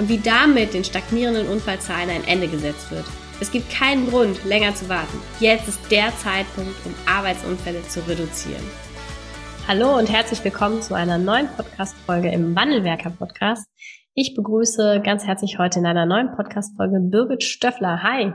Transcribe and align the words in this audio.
und 0.00 0.08
wie 0.08 0.18
damit 0.18 0.72
den 0.72 0.82
stagnierenden 0.82 1.46
Unfallzahlen 1.46 2.08
ein 2.08 2.24
Ende 2.24 2.48
gesetzt 2.48 2.90
wird. 2.90 3.04
Es 3.38 3.50
gibt 3.52 3.70
keinen 3.70 4.08
Grund, 4.08 4.42
länger 4.46 4.74
zu 4.74 4.88
warten. 4.88 5.18
Jetzt 5.40 5.68
ist 5.68 5.90
der 5.90 6.16
Zeitpunkt, 6.16 6.74
um 6.86 6.94
Arbeitsunfälle 7.06 7.82
zu 7.82 8.00
reduzieren. 8.08 8.64
Hallo 9.68 9.98
und 9.98 10.10
herzlich 10.10 10.42
willkommen 10.42 10.80
zu 10.80 10.94
einer 10.94 11.18
neuen 11.18 11.48
Podcast-Folge 11.48 12.30
im 12.30 12.56
Wandelwerker-Podcast. 12.56 13.66
Ich 14.14 14.34
begrüße 14.34 15.02
ganz 15.04 15.26
herzlich 15.26 15.58
heute 15.58 15.80
in 15.80 15.86
einer 15.86 16.06
neuen 16.06 16.34
Podcast-Folge 16.34 16.98
Birgit 17.00 17.44
Stöffler. 17.44 18.02
Hi. 18.02 18.32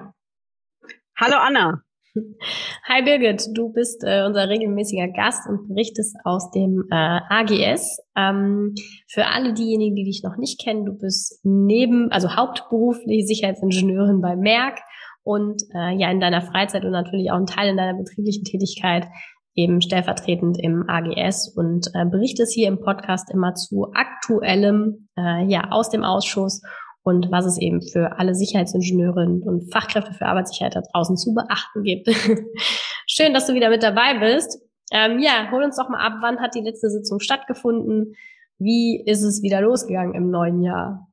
Hallo 1.20 1.38
Anna. 1.38 1.85
Hi 2.88 3.04
Birgit, 3.04 3.50
du 3.54 3.70
bist 3.70 4.04
äh, 4.04 4.26
unser 4.26 4.48
regelmäßiger 4.48 5.08
Gast 5.10 5.48
und 5.50 5.68
berichtest 5.68 6.16
aus 6.24 6.52
dem 6.52 6.86
äh, 6.92 7.20
AGS. 7.30 8.00
Ähm, 8.16 8.74
für 9.08 9.28
alle 9.28 9.54
diejenigen, 9.54 9.96
die 9.96 10.06
dich 10.06 10.24
noch 10.24 10.38
nicht 10.38 10.62
kennen, 10.64 10.86
du 10.86 10.94
bist 10.94 11.40
neben, 11.44 12.12
also 12.12 12.36
hauptberuflich 12.36 13.28
Sicherheitsingenieurin 13.28 14.22
bei 14.22 14.36
Merck 14.36 14.80
und 15.24 15.62
äh, 15.74 15.96
ja 15.96 16.10
in 16.12 16.20
deiner 16.20 16.42
Freizeit 16.42 16.86
und 16.86 16.92
natürlich 16.92 17.32
auch 17.32 17.38
ein 17.38 17.48
Teil 17.48 17.70
in 17.70 17.78
deiner 17.78 17.98
betrieblichen 17.98 18.44
Tätigkeit 18.44 19.08
eben 19.56 19.82
stellvertretend 19.82 20.58
im 20.62 20.88
AGS 20.88 21.54
und 21.56 21.88
äh, 21.94 22.06
berichtest 22.06 22.54
hier 22.54 22.68
im 22.68 22.80
Podcast 22.82 23.34
immer 23.34 23.56
zu 23.56 23.92
aktuellem, 23.94 25.08
äh, 25.18 25.46
ja, 25.46 25.72
aus 25.72 25.90
dem 25.90 26.04
Ausschuss 26.04 26.62
und 27.06 27.32
was 27.32 27.46
es 27.46 27.60
eben 27.60 27.84
für 27.84 28.18
alle 28.18 28.34
Sicherheitsingenieurinnen 28.34 29.44
und 29.44 29.72
Fachkräfte 29.72 30.14
für 30.14 30.26
Arbeitssicherheit 30.26 30.76
da 30.76 30.82
draußen 30.82 31.16
zu 31.18 31.36
beachten 31.36 31.84
gibt. 31.84 32.08
Schön, 33.08 33.32
dass 33.32 33.46
du 33.46 33.54
wieder 33.54 33.70
mit 33.70 33.84
dabei 33.84 34.18
bist. 34.20 34.60
Ähm, 34.92 35.20
ja, 35.20 35.52
hol 35.52 35.64
uns 35.64 35.78
doch 35.78 35.88
mal 35.88 36.04
ab, 36.04 36.14
wann 36.22 36.40
hat 36.40 36.56
die 36.56 36.62
letzte 36.62 36.90
Sitzung 36.90 37.20
stattgefunden? 37.20 38.16
Wie 38.58 39.04
ist 39.06 39.22
es 39.22 39.44
wieder 39.44 39.62
losgegangen 39.62 40.16
im 40.16 40.32
neuen 40.32 40.64
Jahr? 40.64 41.08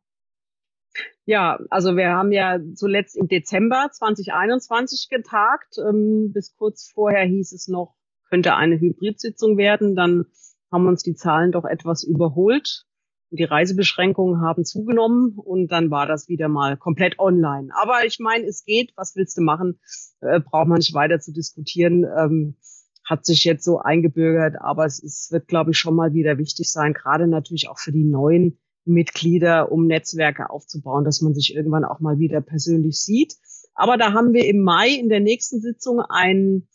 Ja, 1.26 1.58
also 1.68 1.94
wir 1.94 2.08
haben 2.08 2.32
ja 2.32 2.58
zuletzt 2.74 3.14
im 3.14 3.28
Dezember 3.28 3.90
2021 3.92 5.08
getagt. 5.10 5.76
Ähm, 5.76 6.32
bis 6.32 6.56
kurz 6.56 6.90
vorher 6.90 7.26
hieß 7.26 7.52
es 7.52 7.68
noch, 7.68 7.94
könnte 8.30 8.56
eine 8.56 8.80
Hybridsitzung 8.80 9.58
werden. 9.58 9.94
Dann 9.94 10.24
haben 10.72 10.86
uns 10.86 11.02
die 11.02 11.14
Zahlen 11.14 11.52
doch 11.52 11.66
etwas 11.66 12.02
überholt. 12.02 12.86
Die 13.34 13.44
Reisebeschränkungen 13.44 14.42
haben 14.42 14.64
zugenommen 14.66 15.38
und 15.38 15.72
dann 15.72 15.90
war 15.90 16.06
das 16.06 16.28
wieder 16.28 16.48
mal 16.48 16.76
komplett 16.76 17.18
online. 17.18 17.70
Aber 17.80 18.04
ich 18.04 18.18
meine, 18.18 18.44
es 18.44 18.64
geht, 18.64 18.92
was 18.94 19.16
willst 19.16 19.38
du 19.38 19.42
machen? 19.42 19.80
Äh, 20.20 20.40
braucht 20.40 20.68
man 20.68 20.78
nicht 20.78 20.92
weiter 20.92 21.18
zu 21.18 21.32
diskutieren. 21.32 22.04
Ähm, 22.04 22.56
hat 23.04 23.24
sich 23.24 23.44
jetzt 23.44 23.64
so 23.64 23.78
eingebürgert, 23.78 24.56
aber 24.60 24.84
es 24.84 25.02
ist, 25.02 25.32
wird, 25.32 25.48
glaube 25.48 25.72
ich, 25.72 25.78
schon 25.78 25.96
mal 25.96 26.12
wieder 26.12 26.38
wichtig 26.38 26.70
sein, 26.70 26.92
gerade 26.92 27.26
natürlich 27.26 27.68
auch 27.68 27.78
für 27.78 27.90
die 27.90 28.04
neuen 28.04 28.58
Mitglieder, 28.84 29.72
um 29.72 29.86
Netzwerke 29.86 30.50
aufzubauen, 30.50 31.04
dass 31.04 31.20
man 31.20 31.34
sich 31.34 31.54
irgendwann 31.54 31.84
auch 31.84 32.00
mal 32.00 32.18
wieder 32.18 32.40
persönlich 32.40 33.00
sieht. 33.00 33.36
Aber 33.74 33.96
da 33.96 34.12
haben 34.12 34.32
wir 34.32 34.46
im 34.46 34.60
Mai 34.60 34.90
in 34.90 35.08
der 35.08 35.20
nächsten 35.20 35.60
Sitzung 35.60 36.00
ein 36.00 36.68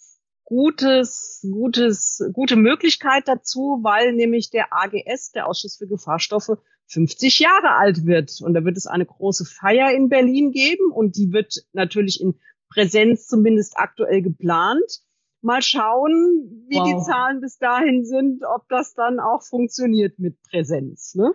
gutes, 0.47 1.46
gutes, 1.52 2.24
gute 2.31 2.56
Möglichkeit 2.56 3.28
dazu, 3.28 3.80
weil 3.84 4.13
nämlich 4.13 4.50
der 4.50 4.68
AGS, 4.72 5.31
der 5.31 5.46
Ausschuss 5.46 5.75
für 5.75 5.88
Gefahrstoffe, 5.88 6.58
50 6.88 7.40
Jahre 7.40 7.75
alt 7.75 8.06
wird. 8.06 8.40
Und 8.41 8.53
da 8.53 8.63
wird 8.63 8.78
es 8.78 8.88
eine 8.88 9.06
große 9.06 9.44
Feier 9.44 9.91
in 9.91 10.07
Berlin 10.07 10.52
geben 10.52 10.90
und 10.94 11.18
die 11.18 11.34
wird 11.34 11.53
natürlich 11.74 12.22
in 12.22 12.40
Präsenz 12.69 13.28
zumindest 13.28 13.74
aktuell 13.75 14.22
geplant. 14.22 15.02
Mal 15.41 15.62
schauen, 15.62 16.66
wie 16.69 16.78
wow. 16.78 16.86
die 16.88 17.12
Zahlen 17.12 17.41
bis 17.41 17.57
dahin 17.57 18.06
sind, 18.06 18.44
ob 18.46 18.69
das 18.69 18.94
dann 18.94 19.19
auch 19.19 19.44
funktioniert 19.44 20.18
mit 20.18 20.41
Präsenz. 20.44 21.13
Ne? 21.16 21.34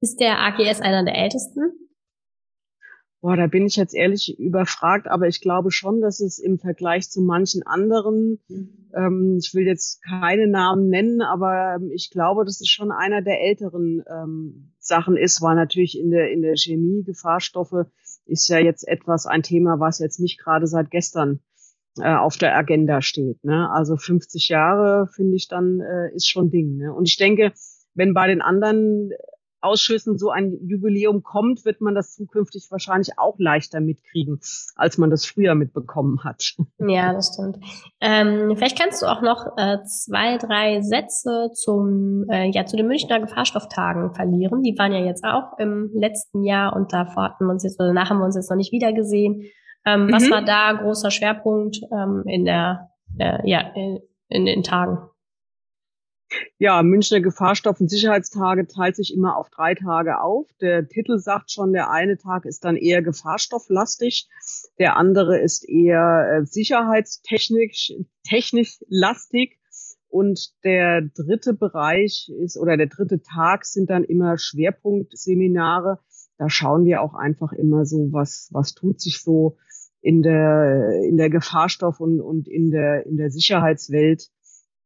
Ist 0.00 0.20
der 0.20 0.38
AGS 0.40 0.82
einer 0.82 1.04
der 1.04 1.16
ältesten? 1.16 1.72
Boah, 3.22 3.36
da 3.36 3.46
bin 3.46 3.66
ich 3.66 3.76
jetzt 3.76 3.94
ehrlich 3.94 4.36
überfragt, 4.40 5.06
aber 5.06 5.28
ich 5.28 5.40
glaube 5.40 5.70
schon, 5.70 6.00
dass 6.00 6.18
es 6.18 6.40
im 6.40 6.58
Vergleich 6.58 7.08
zu 7.08 7.22
manchen 7.22 7.62
anderen, 7.64 8.40
mhm. 8.48 8.90
ähm, 8.92 9.38
ich 9.40 9.54
will 9.54 9.64
jetzt 9.64 10.02
keine 10.02 10.48
Namen 10.48 10.88
nennen, 10.88 11.22
aber 11.22 11.76
ähm, 11.76 11.92
ich 11.92 12.10
glaube, 12.10 12.44
dass 12.44 12.60
es 12.60 12.68
schon 12.68 12.90
einer 12.90 13.22
der 13.22 13.40
älteren 13.40 14.02
ähm, 14.10 14.72
Sachen 14.80 15.16
ist, 15.16 15.40
weil 15.40 15.54
natürlich 15.54 15.96
in 15.96 16.10
der, 16.10 16.32
in 16.32 16.42
der 16.42 16.56
Chemie 16.56 17.04
Gefahrstoffe 17.04 17.86
ist 18.26 18.48
ja 18.48 18.58
jetzt 18.58 18.88
etwas 18.88 19.26
ein 19.26 19.44
Thema, 19.44 19.78
was 19.78 20.00
jetzt 20.00 20.18
nicht 20.18 20.40
gerade 20.40 20.66
seit 20.66 20.90
gestern 20.90 21.38
äh, 21.98 22.16
auf 22.16 22.36
der 22.38 22.56
Agenda 22.56 23.02
steht. 23.02 23.44
Ne? 23.44 23.70
Also 23.70 23.96
50 23.96 24.48
Jahre 24.48 25.06
finde 25.06 25.36
ich 25.36 25.46
dann 25.46 25.80
äh, 25.80 26.12
ist 26.12 26.28
schon 26.28 26.50
Ding. 26.50 26.76
Ne? 26.76 26.92
Und 26.92 27.06
ich 27.06 27.18
denke, 27.18 27.52
wenn 27.94 28.14
bei 28.14 28.26
den 28.26 28.42
anderen 28.42 29.12
Ausschüssen 29.62 30.18
so 30.18 30.30
ein 30.30 30.58
Jubiläum 30.66 31.22
kommt, 31.22 31.64
wird 31.64 31.80
man 31.80 31.94
das 31.94 32.14
zukünftig 32.14 32.68
wahrscheinlich 32.70 33.18
auch 33.18 33.38
leichter 33.38 33.80
mitkriegen, 33.80 34.40
als 34.76 34.98
man 34.98 35.10
das 35.10 35.24
früher 35.24 35.54
mitbekommen 35.54 36.24
hat. 36.24 36.54
Ja, 36.78 37.12
das 37.12 37.34
stimmt. 37.34 37.58
Ähm, 38.00 38.54
vielleicht 38.56 38.78
kannst 38.78 39.02
du 39.02 39.06
auch 39.06 39.22
noch 39.22 39.56
äh, 39.56 39.78
zwei, 39.84 40.38
drei 40.38 40.80
Sätze 40.82 41.50
zum, 41.54 42.26
äh, 42.30 42.50
ja, 42.50 42.66
zu 42.66 42.76
den 42.76 42.86
Münchner 42.86 43.20
Gefahrstofftagen 43.20 44.14
verlieren. 44.14 44.62
Die 44.62 44.76
waren 44.78 44.92
ja 44.92 45.00
jetzt 45.00 45.24
auch 45.24 45.58
im 45.58 45.90
letzten 45.94 46.42
Jahr 46.44 46.74
und 46.74 46.92
davor 46.92 47.24
hatten 47.24 47.46
wir 47.46 47.52
uns 47.52 47.62
jetzt, 47.62 47.78
oder 47.78 47.88
danach 47.88 48.10
haben 48.10 48.18
wir 48.18 48.26
uns 48.26 48.36
jetzt 48.36 48.50
noch 48.50 48.56
nicht 48.56 48.72
wieder 48.72 48.92
gesehen. 48.92 49.44
Ähm, 49.84 50.06
mhm. 50.06 50.12
Was 50.12 50.30
war 50.30 50.44
da 50.44 50.72
großer 50.72 51.10
Schwerpunkt 51.10 51.78
ähm, 51.92 52.22
in 52.26 52.44
der, 52.44 52.90
äh, 53.18 53.38
ja, 53.48 53.60
in, 53.74 54.00
in 54.28 54.46
den 54.46 54.62
Tagen? 54.62 54.98
Ja, 56.58 56.82
Münchner 56.82 57.20
Gefahrstoff- 57.20 57.80
und 57.80 57.90
Sicherheitstage 57.90 58.66
teilt 58.66 58.96
sich 58.96 59.12
immer 59.14 59.36
auf 59.36 59.50
drei 59.50 59.74
Tage 59.74 60.20
auf. 60.20 60.48
Der 60.60 60.88
Titel 60.88 61.18
sagt 61.18 61.50
schon, 61.50 61.72
der 61.72 61.90
eine 61.90 62.16
Tag 62.16 62.44
ist 62.44 62.64
dann 62.64 62.76
eher 62.76 63.02
gefahrstofflastig, 63.02 64.28
der 64.78 64.96
andere 64.96 65.40
ist 65.40 65.68
eher 65.68 66.40
äh, 66.40 66.46
sicherheitstechnisch 66.46 67.92
technisch 68.24 68.78
lastig 68.88 69.58
und 70.08 70.52
der 70.62 71.02
dritte 71.02 71.54
Bereich 71.54 72.30
ist 72.38 72.58
oder 72.58 72.76
der 72.76 72.86
dritte 72.86 73.22
Tag 73.22 73.64
sind 73.64 73.90
dann 73.90 74.04
immer 74.04 74.38
Schwerpunktseminare. 74.38 75.98
Da 76.38 76.48
schauen 76.48 76.84
wir 76.84 77.02
auch 77.02 77.14
einfach 77.14 77.52
immer 77.52 77.84
so, 77.86 78.12
was 78.12 78.48
was 78.52 78.74
tut 78.74 79.00
sich 79.00 79.22
so 79.22 79.56
in 80.00 80.22
der 80.22 81.00
in 81.04 81.16
der 81.16 81.30
Gefahrstoff 81.30 81.98
und 82.00 82.20
und 82.20 82.46
in 82.46 82.70
der 82.70 83.06
in 83.06 83.16
der 83.16 83.30
Sicherheitswelt 83.30 84.28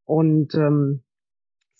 und 0.04 0.54
ähm, 0.54 1.02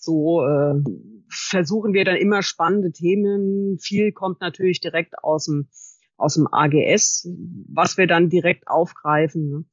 so 0.07 0.41
äh, 0.41 0.81
versuchen 1.29 1.93
wir 1.93 2.05
dann 2.05 2.15
immer 2.15 2.41
spannende 2.41 2.91
Themen. 2.91 3.77
Viel 3.79 4.13
kommt 4.13 4.39
natürlich 4.39 4.79
direkt 4.79 5.21
aus 5.21 5.45
dem, 5.45 5.67
aus 6.15 6.35
dem 6.35 6.47
AGS, 6.49 7.27
was 7.67 7.97
wir 7.97 8.07
dann 8.07 8.29
direkt 8.29 8.67
aufgreifen. 8.67 9.49
Ne? 9.49 9.65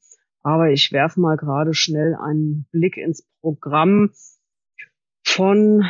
Aber 0.42 0.70
ich 0.70 0.90
werfe 0.90 1.20
mal 1.20 1.36
gerade 1.36 1.72
schnell 1.72 2.16
einen 2.16 2.66
Blick 2.72 2.96
ins 2.96 3.24
Programm 3.40 4.10
von 5.24 5.84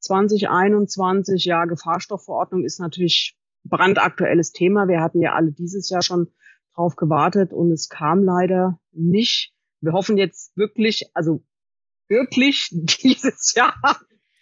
2021. 0.00 1.44
Ja, 1.44 1.66
Gefahrstoffverordnung 1.66 2.64
ist 2.64 2.80
natürlich 2.80 3.38
brandaktuelles 3.64 4.52
Thema. 4.52 4.88
Wir 4.88 5.02
hatten 5.02 5.20
ja 5.20 5.34
alle 5.34 5.52
dieses 5.52 5.90
Jahr 5.90 6.02
schon 6.02 6.28
drauf 6.74 6.96
gewartet 6.96 7.52
und 7.52 7.70
es 7.72 7.88
kam 7.88 8.22
leider 8.22 8.80
nicht. 8.92 9.52
Wir 9.80 9.92
hoffen 9.92 10.16
jetzt 10.16 10.56
wirklich, 10.56 11.10
also 11.12 11.44
wirklich 12.08 12.68
dieses 12.72 13.54
Jahr 13.54 13.74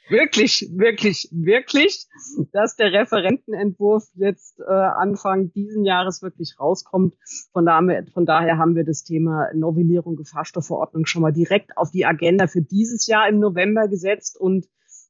wirklich, 0.09 0.69
wirklich, 0.73 1.29
wirklich, 1.33 2.07
dass 2.53 2.77
der 2.77 2.93
Referentenentwurf 2.93 4.05
jetzt 4.15 4.61
äh, 4.61 4.71
Anfang 4.71 5.53
diesen 5.53 5.85
Jahres 5.85 6.23
wirklich 6.23 6.57
rauskommt. 6.59 7.15
Von 7.53 7.67
daher, 7.67 8.05
von 8.13 8.27
daher 8.27 8.59
haben 8.59 8.77
wir 8.77 8.85
das 8.85 9.05
Thema 9.05 9.49
Novellierung 9.55 10.17
Gefahrstoffverordnung 10.17 11.07
schon 11.07 11.23
mal 11.23 11.33
direkt 11.33 11.77
auf 11.77 11.91
die 11.91 12.07
Agenda 12.07 12.47
für 12.47 12.63
dieses 12.63 13.07
Jahr 13.07 13.29
im 13.29 13.39
November 13.39 13.89
gesetzt 13.89 14.39
und 14.39 14.67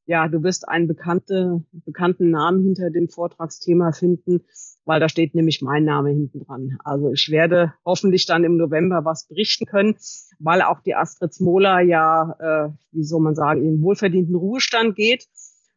ja, 0.06 0.28
du 0.28 0.42
wirst 0.42 0.68
einen 0.68 0.86
bekannte, 0.86 1.64
bekannten 1.72 2.30
Namen 2.30 2.62
hinter 2.62 2.90
dem 2.90 3.08
Vortragsthema 3.08 3.92
finden, 3.92 4.44
weil 4.84 5.00
da 5.00 5.08
steht 5.08 5.34
nämlich 5.34 5.62
mein 5.62 5.84
Name 5.84 6.10
hinten 6.10 6.44
dran. 6.44 6.78
Also 6.84 7.10
ich 7.10 7.30
werde 7.30 7.74
hoffentlich 7.84 8.26
dann 8.26 8.44
im 8.44 8.56
November 8.56 9.04
was 9.04 9.26
berichten 9.26 9.66
können, 9.66 9.96
weil 10.38 10.62
auch 10.62 10.80
die 10.80 10.94
Astrid 10.94 11.32
Smola 11.32 11.80
ja, 11.80 12.36
äh, 12.38 12.70
wie 12.92 13.04
soll 13.04 13.20
man 13.20 13.34
sagen, 13.34 13.64
in 13.64 13.82
wohlverdienten 13.82 14.34
Ruhestand 14.34 14.96
geht. 14.96 15.26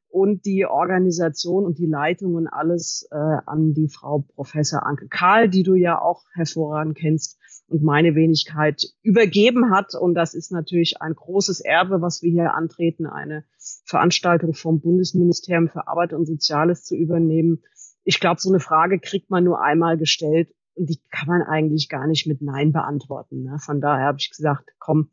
und 0.10 0.46
die 0.46 0.66
Organisation 0.66 1.66
und 1.66 1.78
die 1.78 1.86
Leitung 1.86 2.36
und 2.36 2.48
alles 2.48 3.08
äh, 3.12 3.16
an 3.16 3.74
die 3.74 3.90
Frau 3.90 4.26
Professor 4.36 4.86
Anke 4.86 5.08
Karl, 5.08 5.50
die 5.50 5.64
du 5.64 5.76
ja 5.76 6.02
auch 6.02 6.24
hervorragend 6.34 6.98
kennst 6.98 7.38
und 7.68 7.84
meine 7.84 8.16
Wenigkeit 8.16 8.84
übergeben 9.04 9.72
hat. 9.72 9.94
Und 10.00 10.16
das 10.16 10.34
ist 10.34 10.52
natürlich 10.52 11.02
ein 11.02 11.14
großes 11.14 11.60
Erbe, 11.60 12.02
was 12.02 12.22
wir 12.22 12.32
hier 12.32 12.54
antreten, 12.54 13.06
eine 13.06 13.44
Veranstaltung 13.86 14.54
vom 14.54 14.80
Bundesministerium 14.80 15.68
für 15.70 15.88
Arbeit 15.88 16.14
und 16.14 16.26
Soziales 16.26 16.84
zu 16.84 16.96
übernehmen. 16.96 17.64
Ich 18.08 18.22
glaube, 18.22 18.40
so 18.40 18.50
eine 18.50 18.62
Frage 18.62 19.00
kriegt 19.00 19.30
man 19.30 19.44
nur 19.44 19.62
einmal 19.62 19.98
gestellt 19.98 20.56
und 20.76 20.90
die 20.90 21.02
kann 21.12 21.28
man 21.28 21.42
eigentlich 21.42 21.90
gar 21.90 22.08
nicht 22.08 22.26
mit 22.26 22.42
Nein 22.42 22.72
beantworten. 22.72 23.44
Ne? 23.44 23.58
Von 23.60 23.82
daher 23.82 24.06
habe 24.06 24.18
ich 24.18 24.30
gesagt, 24.30 24.70
komm, 24.80 25.12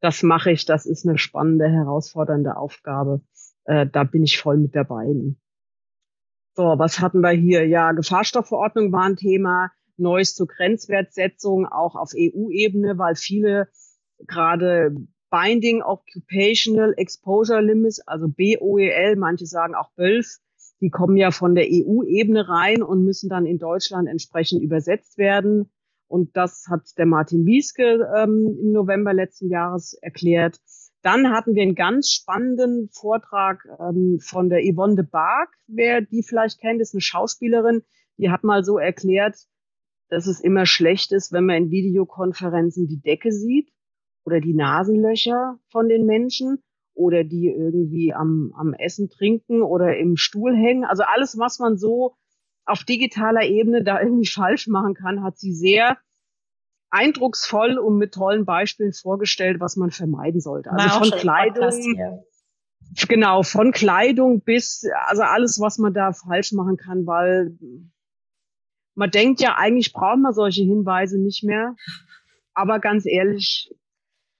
das 0.00 0.22
mache 0.22 0.50
ich, 0.50 0.66
das 0.66 0.84
ist 0.84 1.06
eine 1.06 1.16
spannende, 1.16 1.66
herausfordernde 1.66 2.58
Aufgabe. 2.58 3.22
Äh, 3.64 3.86
da 3.86 4.04
bin 4.04 4.22
ich 4.22 4.38
voll 4.38 4.58
mit 4.58 4.76
dabei. 4.76 5.06
So, 6.52 6.62
was 6.76 7.00
hatten 7.00 7.20
wir 7.20 7.30
hier? 7.30 7.66
Ja, 7.66 7.92
Gefahrstoffverordnung 7.92 8.92
war 8.92 9.04
ein 9.04 9.16
Thema. 9.16 9.72
Neues 9.96 10.34
zur 10.34 10.46
Grenzwertsetzung 10.46 11.64
auch 11.64 11.94
auf 11.94 12.10
EU-Ebene, 12.14 12.98
weil 12.98 13.14
viele 13.14 13.68
gerade 14.26 14.94
Binding 15.30 15.80
Occupational 15.80 16.92
Exposure 16.98 17.62
Limits, 17.62 18.06
also 18.06 18.28
BOEL, 18.28 19.16
manche 19.16 19.46
sagen 19.46 19.74
auch 19.74 19.90
BÖLF, 19.96 20.38
die 20.80 20.90
kommen 20.90 21.16
ja 21.16 21.30
von 21.30 21.54
der 21.54 21.66
EU-Ebene 21.68 22.48
rein 22.48 22.82
und 22.82 23.04
müssen 23.04 23.28
dann 23.28 23.46
in 23.46 23.58
Deutschland 23.58 24.08
entsprechend 24.08 24.62
übersetzt 24.62 25.16
werden. 25.16 25.70
Und 26.08 26.36
das 26.36 26.66
hat 26.70 26.82
der 26.98 27.06
Martin 27.06 27.46
Wieske 27.46 28.06
ähm, 28.16 28.56
im 28.60 28.72
November 28.72 29.12
letzten 29.12 29.48
Jahres 29.48 29.94
erklärt. 29.94 30.60
Dann 31.02 31.30
hatten 31.30 31.54
wir 31.54 31.62
einen 31.62 31.74
ganz 31.74 32.10
spannenden 32.10 32.90
Vortrag 32.92 33.66
ähm, 33.80 34.18
von 34.20 34.48
der 34.48 34.60
Yvonne 34.60 34.96
de 34.96 35.04
Barg. 35.04 35.48
Wer 35.66 36.02
die 36.02 36.22
vielleicht 36.22 36.60
kennt, 36.60 36.80
ist 36.80 36.94
eine 36.94 37.00
Schauspielerin. 37.00 37.82
Die 38.18 38.30
hat 38.30 38.44
mal 38.44 38.64
so 38.64 38.78
erklärt, 38.78 39.36
dass 40.08 40.26
es 40.26 40.40
immer 40.40 40.66
schlecht 40.66 41.12
ist, 41.12 41.32
wenn 41.32 41.46
man 41.46 41.56
in 41.56 41.70
Videokonferenzen 41.70 42.86
die 42.86 43.00
Decke 43.00 43.32
sieht 43.32 43.72
oder 44.24 44.40
die 44.40 44.54
Nasenlöcher 44.54 45.58
von 45.70 45.88
den 45.88 46.06
Menschen 46.06 46.62
oder 46.96 47.24
die 47.24 47.46
irgendwie 47.46 48.14
am, 48.14 48.52
am 48.56 48.72
Essen 48.74 49.10
trinken 49.10 49.62
oder 49.62 49.96
im 49.96 50.16
Stuhl 50.16 50.56
hängen. 50.56 50.84
Also 50.84 51.02
alles, 51.02 51.38
was 51.38 51.58
man 51.58 51.76
so 51.76 52.16
auf 52.64 52.84
digitaler 52.84 53.42
Ebene 53.42 53.84
da 53.84 54.00
irgendwie 54.00 54.26
falsch 54.26 54.66
machen 54.66 54.94
kann, 54.94 55.22
hat 55.22 55.38
sie 55.38 55.52
sehr 55.52 55.98
eindrucksvoll 56.90 57.78
und 57.78 57.98
mit 57.98 58.14
tollen 58.14 58.44
Beispielen 58.44 58.92
vorgestellt, 58.92 59.60
was 59.60 59.76
man 59.76 59.90
vermeiden 59.90 60.40
sollte. 60.40 60.70
Also 60.72 60.98
von 60.98 61.10
Kleidung, 61.18 62.22
genau, 63.08 63.42
von 63.42 63.72
Kleidung 63.72 64.40
bis, 64.40 64.84
also 65.06 65.22
alles, 65.22 65.60
was 65.60 65.78
man 65.78 65.92
da 65.92 66.12
falsch 66.12 66.52
machen 66.52 66.76
kann, 66.76 67.06
weil 67.06 67.56
man 68.94 69.10
denkt 69.10 69.40
ja, 69.40 69.56
eigentlich 69.56 69.92
braucht 69.92 70.18
man 70.18 70.32
solche 70.32 70.62
Hinweise 70.62 71.20
nicht 71.20 71.44
mehr. 71.44 71.76
Aber 72.54 72.78
ganz 72.78 73.04
ehrlich, 73.04 73.70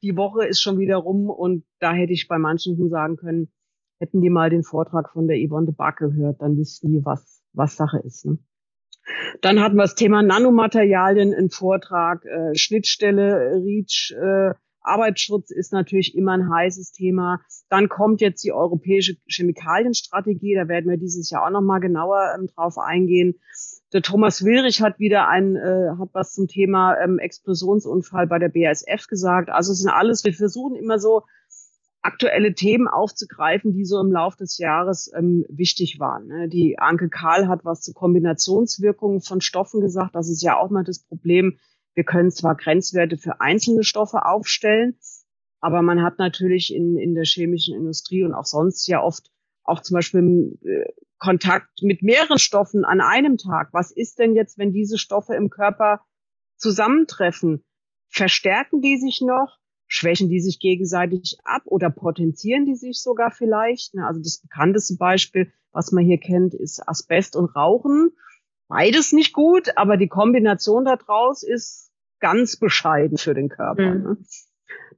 die 0.02 0.16
Woche 0.16 0.46
ist 0.46 0.60
schon 0.60 0.78
wieder 0.78 0.96
rum 0.96 1.31
und 1.31 1.64
da 1.81 1.93
hätte 1.93 2.12
ich 2.12 2.28
bei 2.28 2.38
manchen 2.38 2.88
sagen 2.88 3.16
können, 3.16 3.50
hätten 3.98 4.20
die 4.20 4.31
mal 4.31 4.50
den 4.50 4.62
Vortrag 4.62 5.10
von 5.10 5.26
der 5.26 5.38
Yvonne 5.38 5.66
de 5.66 5.75
Back 5.75 5.96
gehört, 5.96 6.43
dann 6.43 6.56
wüssten 6.56 6.93
die, 6.93 7.04
was, 7.04 7.43
was 7.52 7.76
Sache 7.76 7.98
ist. 8.04 8.26
Ne? 8.26 8.38
Dann 9.40 9.60
hatten 9.60 9.76
wir 9.76 9.82
das 9.82 9.94
Thema 9.94 10.22
Nanomaterialien, 10.22 11.32
ein 11.32 11.50
Vortrag, 11.50 12.25
äh, 12.25 12.54
Schnittstelle, 12.54 13.62
REACH, 13.62 14.12
äh, 14.12 14.54
Arbeitsschutz 14.87 15.50
ist 15.50 15.72
natürlich 15.72 16.14
immer 16.14 16.32
ein 16.32 16.48
heißes 16.48 16.93
Thema. 16.93 17.40
Dann 17.69 17.88
kommt 17.88 18.20
jetzt 18.20 18.44
die 18.44 18.52
europäische 18.52 19.16
Chemikalienstrategie, 19.28 20.54
da 20.54 20.69
werden 20.69 20.88
wir 20.90 20.96
dieses 20.96 21.28
Jahr 21.31 21.44
auch 21.44 21.50
nochmal 21.50 21.81
genauer 21.81 22.34
ähm, 22.38 22.46
drauf 22.46 22.78
eingehen. 22.78 23.34
Der 23.96 24.02
Thomas 24.02 24.44
Willrich 24.44 24.82
hat 24.82 24.98
wieder 24.98 25.26
ein, 25.26 25.56
äh, 25.56 25.88
hat 25.98 26.10
was 26.12 26.34
zum 26.34 26.48
Thema 26.48 27.00
ähm, 27.00 27.19
Explosionsunfall 27.19 28.26
bei 28.26 28.38
der 28.38 28.50
BASF 28.50 29.06
gesagt. 29.06 29.48
Also 29.48 29.72
es 29.72 29.78
sind 29.78 29.90
alles, 29.90 30.22
wir 30.22 30.34
versuchen 30.34 30.76
immer 30.76 30.98
so 30.98 31.22
aktuelle 32.02 32.52
Themen 32.52 32.88
aufzugreifen, 32.88 33.72
die 33.72 33.87
so 33.87 33.98
im 33.98 34.12
Laufe 34.12 34.37
des 34.37 34.58
Jahres 34.58 35.10
ähm, 35.16 35.46
wichtig 35.48 35.98
waren. 35.98 36.26
Ne? 36.26 36.50
Die 36.50 36.78
Anke 36.78 37.08
Karl 37.08 37.48
hat 37.48 37.64
was 37.64 37.81
zu 37.81 37.94
Kombinationswirkungen 37.94 39.22
von 39.22 39.40
Stoffen 39.40 39.81
gesagt. 39.81 40.14
Das 40.14 40.28
ist 40.28 40.43
ja 40.43 40.58
auch 40.58 40.69
mal 40.69 40.84
das 40.84 40.98
Problem. 40.98 41.58
Wir 41.94 42.04
können 42.04 42.31
zwar 42.31 42.54
Grenzwerte 42.54 43.16
für 43.16 43.40
einzelne 43.40 43.82
Stoffe 43.82 44.26
aufstellen, 44.26 44.98
aber 45.62 45.81
man 45.81 46.02
hat 46.02 46.19
natürlich 46.19 46.70
in, 46.70 46.98
in 46.98 47.14
der 47.14 47.25
chemischen 47.25 47.75
Industrie 47.75 48.25
und 48.25 48.34
auch 48.34 48.44
sonst 48.44 48.87
ja 48.88 49.02
oft 49.02 49.31
auch 49.67 49.81
zum 49.83 49.95
Beispiel 49.95 50.59
äh, 50.63 50.93
Kontakt 51.19 51.83
mit 51.83 52.03
mehreren 52.03 52.39
Stoffen 52.39 52.85
an 52.85 53.01
einem 53.01 53.37
Tag. 53.37 53.71
Was 53.73 53.91
ist 53.91 54.19
denn 54.19 54.35
jetzt, 54.35 54.59
wenn 54.59 54.73
diese 54.73 54.99
Stoffe 54.99 55.35
im 55.35 55.51
Körper 55.51 56.01
zusammentreffen? 56.57 57.65
Verstärken 58.09 58.81
die 58.81 58.99
sich 58.99 59.21
noch? 59.21 59.59
schwächen 59.89 60.29
die 60.29 60.41
sich 60.41 60.59
gegenseitig 60.59 61.39
ab 61.45 61.63
oder 61.67 61.91
potenzieren 61.91 62.65
die 62.65 62.75
sich 62.75 63.01
sogar 63.01 63.31
vielleicht. 63.31 63.95
Also 63.99 64.21
das 64.21 64.39
bekannteste 64.39 64.97
Beispiel, 64.97 65.53
was 65.73 65.93
man 65.93 66.05
hier 66.05 66.19
kennt, 66.19 66.55
ist 66.55 66.87
Asbest 66.89 67.37
und 67.37 67.55
Rauchen. 67.55 68.11
Beides 68.69 69.13
nicht 69.13 69.33
gut, 69.33 69.77
aber 69.77 69.97
die 69.97 70.09
Kombination 70.09 70.85
daraus 70.85 71.43
ist 71.43 71.93
ganz 72.19 72.57
bescheiden 72.57 73.17
für 73.17 73.35
den 73.35 73.49
Körper. 73.49 73.95
Mhm. 73.95 74.03
Ne? 74.03 74.17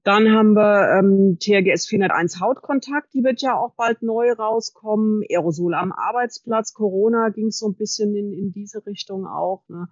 Dann 0.04 0.32
haben 0.32 0.54
wir 0.54 0.98
ähm, 0.98 1.38
TRGS 1.38 1.86
401 1.86 2.40
Hautkontakt, 2.40 3.12
die 3.12 3.24
wird 3.24 3.42
ja 3.42 3.58
auch 3.58 3.74
bald 3.74 4.02
neu 4.02 4.32
rauskommen. 4.32 5.22
Aerosol 5.28 5.74
am 5.74 5.92
Arbeitsplatz, 5.92 6.72
Corona 6.72 7.28
ging 7.30 7.50
so 7.50 7.68
ein 7.68 7.74
bisschen 7.74 8.14
in, 8.14 8.32
in 8.32 8.52
diese 8.52 8.86
Richtung 8.86 9.26
auch. 9.26 9.64
Ne? 9.68 9.88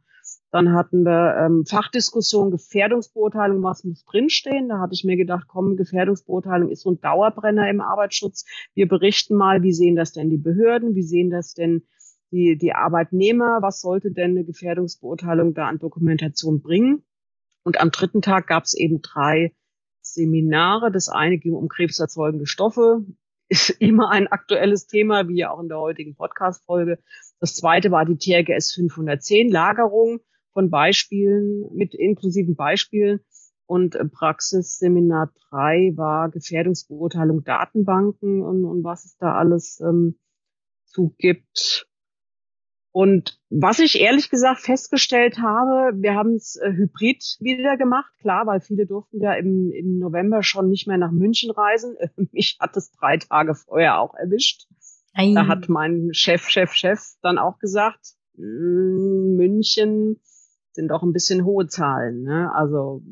Dann 0.50 0.72
hatten 0.72 1.04
wir 1.04 1.36
ähm, 1.36 1.66
Fachdiskussion, 1.66 2.50
Gefährdungsbeurteilung, 2.50 3.62
was 3.62 3.84
muss 3.84 4.04
drinstehen. 4.04 4.68
Da 4.68 4.78
hatte 4.78 4.94
ich 4.94 5.04
mir 5.04 5.16
gedacht, 5.16 5.48
komm, 5.48 5.76
Gefährdungsbeurteilung 5.76 6.70
ist 6.70 6.82
so 6.82 6.92
ein 6.92 7.00
Dauerbrenner 7.00 7.68
im 7.68 7.80
Arbeitsschutz. 7.80 8.46
Wir 8.74 8.88
berichten 8.88 9.36
mal, 9.36 9.62
wie 9.62 9.72
sehen 9.72 9.96
das 9.96 10.12
denn 10.12 10.30
die 10.30 10.38
Behörden, 10.38 10.94
wie 10.94 11.02
sehen 11.02 11.30
das 11.30 11.52
denn 11.52 11.82
die, 12.30 12.56
die 12.56 12.72
Arbeitnehmer, 12.72 13.58
was 13.60 13.80
sollte 13.80 14.12
denn 14.12 14.30
eine 14.30 14.44
Gefährdungsbeurteilung 14.44 15.52
da 15.52 15.66
an 15.66 15.78
Dokumentation 15.78 16.62
bringen. 16.62 17.04
Und 17.64 17.80
am 17.80 17.90
dritten 17.90 18.22
Tag 18.22 18.46
gab 18.46 18.64
es 18.64 18.74
eben 18.74 19.02
drei 19.02 19.52
Seminare. 20.16 20.90
Das 20.90 21.08
eine 21.08 21.38
ging 21.38 21.52
um 21.52 21.68
krebserzeugende 21.68 22.46
Stoffe, 22.46 23.04
ist 23.48 23.70
immer 23.80 24.10
ein 24.10 24.26
aktuelles 24.26 24.86
Thema, 24.86 25.28
wie 25.28 25.38
ja 25.38 25.50
auch 25.50 25.60
in 25.60 25.68
der 25.68 25.78
heutigen 25.78 26.16
Podcast-Folge. 26.16 26.98
Das 27.38 27.54
zweite 27.54 27.90
war 27.90 28.04
die 28.04 28.16
TRGS 28.16 28.72
510, 28.74 29.50
Lagerung 29.50 30.20
von 30.52 30.70
Beispielen, 30.70 31.66
mit 31.72 31.94
inklusiven 31.94 32.56
Beispielen. 32.56 33.20
Und 33.66 33.94
äh, 33.96 34.04
Praxisseminar 34.04 35.32
3 35.50 35.92
war 35.96 36.30
Gefährdungsbeurteilung 36.30 37.44
Datenbanken 37.44 38.42
und, 38.42 38.64
und 38.64 38.84
was 38.84 39.04
es 39.04 39.16
da 39.18 39.34
alles 39.34 39.80
ähm, 39.80 40.18
zu 40.84 41.14
gibt. 41.18 41.88
Und 42.96 43.38
was 43.50 43.78
ich 43.78 44.00
ehrlich 44.00 44.30
gesagt 44.30 44.62
festgestellt 44.62 45.38
habe, 45.42 45.94
wir 46.00 46.14
haben 46.14 46.36
es 46.36 46.56
äh, 46.56 46.72
hybrid 46.72 47.36
wieder 47.40 47.76
gemacht, 47.76 48.10
klar, 48.22 48.46
weil 48.46 48.62
viele 48.62 48.86
durften 48.86 49.20
ja 49.20 49.34
im, 49.34 49.70
im 49.70 49.98
November 49.98 50.42
schon 50.42 50.70
nicht 50.70 50.86
mehr 50.86 50.96
nach 50.96 51.10
München 51.10 51.50
reisen. 51.50 51.94
Mich 52.32 52.56
hat 52.58 52.74
es 52.74 52.90
drei 52.92 53.18
Tage 53.18 53.54
vorher 53.54 54.00
auch 54.00 54.14
erwischt. 54.14 54.66
Ein. 55.12 55.34
Da 55.34 55.46
hat 55.46 55.68
mein 55.68 56.08
Chef, 56.12 56.48
Chef, 56.48 56.72
Chef 56.72 57.02
dann 57.20 57.36
auch 57.36 57.58
gesagt, 57.58 58.14
hm, 58.34 59.36
München 59.36 60.18
sind 60.72 60.88
doch 60.88 61.02
ein 61.02 61.12
bisschen 61.12 61.44
hohe 61.44 61.66
Zahlen. 61.66 62.22
Ne? 62.22 62.50
Also 62.54 63.02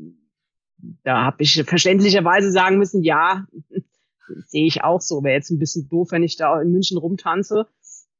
da 1.02 1.26
habe 1.26 1.42
ich 1.42 1.62
verständlicherweise 1.62 2.50
sagen 2.50 2.78
müssen, 2.78 3.02
ja, 3.02 3.44
sehe 4.46 4.64
ich 4.64 4.82
auch 4.82 5.02
so. 5.02 5.22
Wäre 5.22 5.34
jetzt 5.34 5.50
ein 5.50 5.58
bisschen 5.58 5.90
doof, 5.90 6.08
wenn 6.10 6.22
ich 6.22 6.38
da 6.38 6.58
in 6.62 6.72
München 6.72 6.96
rumtanze, 6.96 7.66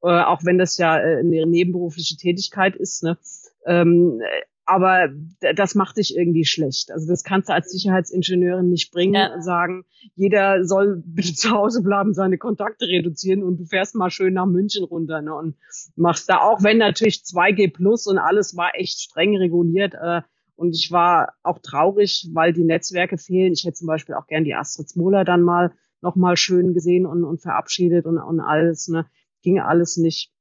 äh, 0.05 0.23
auch 0.23 0.45
wenn 0.45 0.59
das 0.59 0.77
ja 0.77 0.99
äh, 0.99 1.19
eine 1.19 1.47
nebenberufliche 1.47 2.17
Tätigkeit 2.17 2.77
ist. 2.77 3.03
Ne? 3.03 3.19
Ähm, 3.67 4.21
aber 4.67 5.09
das 5.57 5.75
macht 5.75 5.99
dich 5.99 6.17
irgendwie 6.17 6.45
schlecht. 6.45 6.91
Also 6.91 7.07
das 7.07 7.23
kannst 7.23 7.49
du 7.49 7.53
als 7.53 7.71
Sicherheitsingenieurin 7.71 8.71
nicht 8.71 8.93
bringen, 8.93 9.15
ja. 9.15 9.41
sagen, 9.41 9.85
jeder 10.15 10.65
soll 10.65 11.03
bitte 11.05 11.35
zu 11.35 11.51
Hause 11.51 11.83
bleiben, 11.83 12.15
seine 12.15 12.39
Kontakte 12.39 12.87
reduzieren 12.87 13.43
und 13.43 13.59
du 13.59 13.65
fährst 13.67 13.95
mal 13.95 14.11
schön 14.11 14.35
nach 14.35 14.47
München 14.47 14.85
runter 14.85 15.21
ne, 15.21 15.35
und 15.35 15.57
machst 15.97 16.29
da 16.29 16.39
auch, 16.39 16.63
wenn 16.63 16.79
natürlich 16.79 17.17
2G 17.17 17.73
plus 17.73 18.07
und 18.07 18.19
alles 18.19 18.57
war 18.57 18.71
echt 18.75 19.01
streng 19.01 19.37
reguliert. 19.37 19.95
Äh, 19.95 20.23
und 20.57 20.75
ich 20.75 20.91
war 20.93 21.35
auch 21.43 21.59
traurig, 21.59 22.31
weil 22.33 22.53
die 22.53 22.65
Netzwerke 22.65 23.19
fehlen. 23.19 23.53
Ich 23.53 23.65
hätte 23.65 23.75
zum 23.75 23.89
Beispiel 23.89 24.15
auch 24.15 24.29
gern 24.29 24.45
die 24.45 24.55
Astrid 24.55 24.89
Smola 24.89 25.25
dann 25.25 25.43
mal 25.43 25.73
noch 26.01 26.15
mal 26.17 26.37
schön 26.37 26.75
gesehen 26.75 27.07
und, 27.07 27.25
und 27.25 27.43
verabschiedet 27.43 28.07
und, 28.07 28.19
und 28.19 28.41
alles. 28.41 28.89
Ne, 28.89 29.07
ging 29.45 29.61
alles 29.61 29.97
nicht. 29.97 30.33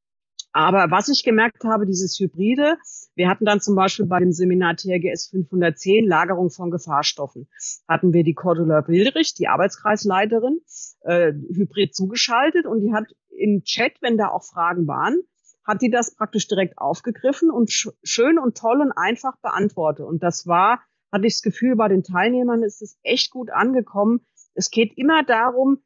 Aber 0.52 0.92
was 0.92 1.10
ich 1.10 1.24
gemerkt 1.24 1.64
habe, 1.64 1.88
dieses 1.88 2.20
Hybride, 2.20 2.78
wir 3.16 3.28
hatten 3.28 3.44
dann 3.44 3.60
zum 3.60 3.76
Beispiel 3.76 4.06
bei 4.06 4.20
dem 4.20 4.32
Seminar 4.32 4.76
TRGS 4.76 5.30
510 5.30 6.08
Lagerung 6.08 6.52
von 6.52 6.70
Gefahrstoffen, 6.70 7.48
hatten 7.88 8.14
wir 8.14 8.24
die 8.24 8.36
Cordula 8.36 8.82
Bildrich, 8.82 9.34
die 9.34 9.48
Arbeitskreisleiterin, 9.48 10.62
äh, 11.02 11.34
hybrid 11.34 11.96
zugeschaltet 11.96 12.68
und 12.68 12.82
die 12.82 12.94
hat 12.94 13.06
im 13.30 13.64
Chat, 13.64 13.94
wenn 14.02 14.18
da 14.18 14.28
auch 14.28 14.44
Fragen 14.44 14.88
waren, 14.88 15.22
hat 15.64 15.82
die 15.82 15.90
das 15.90 16.16
praktisch 16.16 16.48
direkt 16.48 16.78
aufgegriffen 16.78 17.50
und 17.50 17.72
sch 17.72 17.90
schön 18.04 18.38
und 18.38 18.56
toll 18.56 18.80
und 18.82 18.92
einfach 18.92 19.38
beantwortet. 19.38 20.06
Und 20.06 20.22
das 20.22 20.46
war, 20.46 20.82
hatte 21.12 21.26
ich 21.26 21.34
das 21.34 21.42
Gefühl, 21.42 21.76
bei 21.76 21.88
den 21.88 22.04
Teilnehmern 22.04 22.62
ist 22.62 22.82
es 22.84 23.00
echt 23.02 23.32
gut 23.32 23.50
angekommen. 23.50 24.22
Es 24.54 24.70
geht 24.70 24.98
immer 24.98 25.24
darum, 25.24 25.80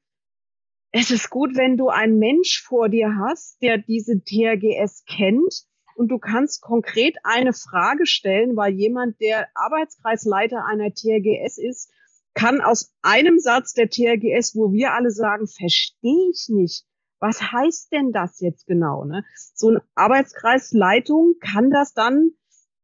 es 0.99 1.11
ist 1.11 1.29
gut, 1.29 1.55
wenn 1.55 1.77
du 1.77 1.89
einen 1.89 2.17
Mensch 2.17 2.63
vor 2.63 2.89
dir 2.89 3.13
hast, 3.19 3.61
der 3.61 3.77
diese 3.77 4.23
TRGS 4.23 5.05
kennt 5.05 5.63
und 5.95 6.07
du 6.07 6.17
kannst 6.17 6.63
konkret 6.63 7.17
eine 7.23 7.53
Frage 7.53 8.07
stellen, 8.07 8.55
weil 8.55 8.73
jemand, 8.73 9.21
der 9.21 9.47
Arbeitskreisleiter 9.53 10.65
einer 10.65 10.91
TRGS 10.91 11.59
ist, 11.59 11.91
kann 12.33 12.61
aus 12.61 12.95
einem 13.03 13.37
Satz 13.37 13.73
der 13.73 13.89
TRGS, 13.89 14.55
wo 14.55 14.71
wir 14.73 14.93
alle 14.93 15.11
sagen, 15.11 15.45
verstehe 15.45 16.31
ich 16.31 16.47
nicht, 16.49 16.83
was 17.19 17.43
heißt 17.43 17.91
denn 17.91 18.11
das 18.11 18.39
jetzt 18.39 18.65
genau? 18.65 19.05
Ne? 19.05 19.23
So 19.53 19.69
eine 19.69 19.83
Arbeitskreisleitung 19.93 21.35
kann 21.39 21.69
das 21.69 21.93
dann 21.93 22.31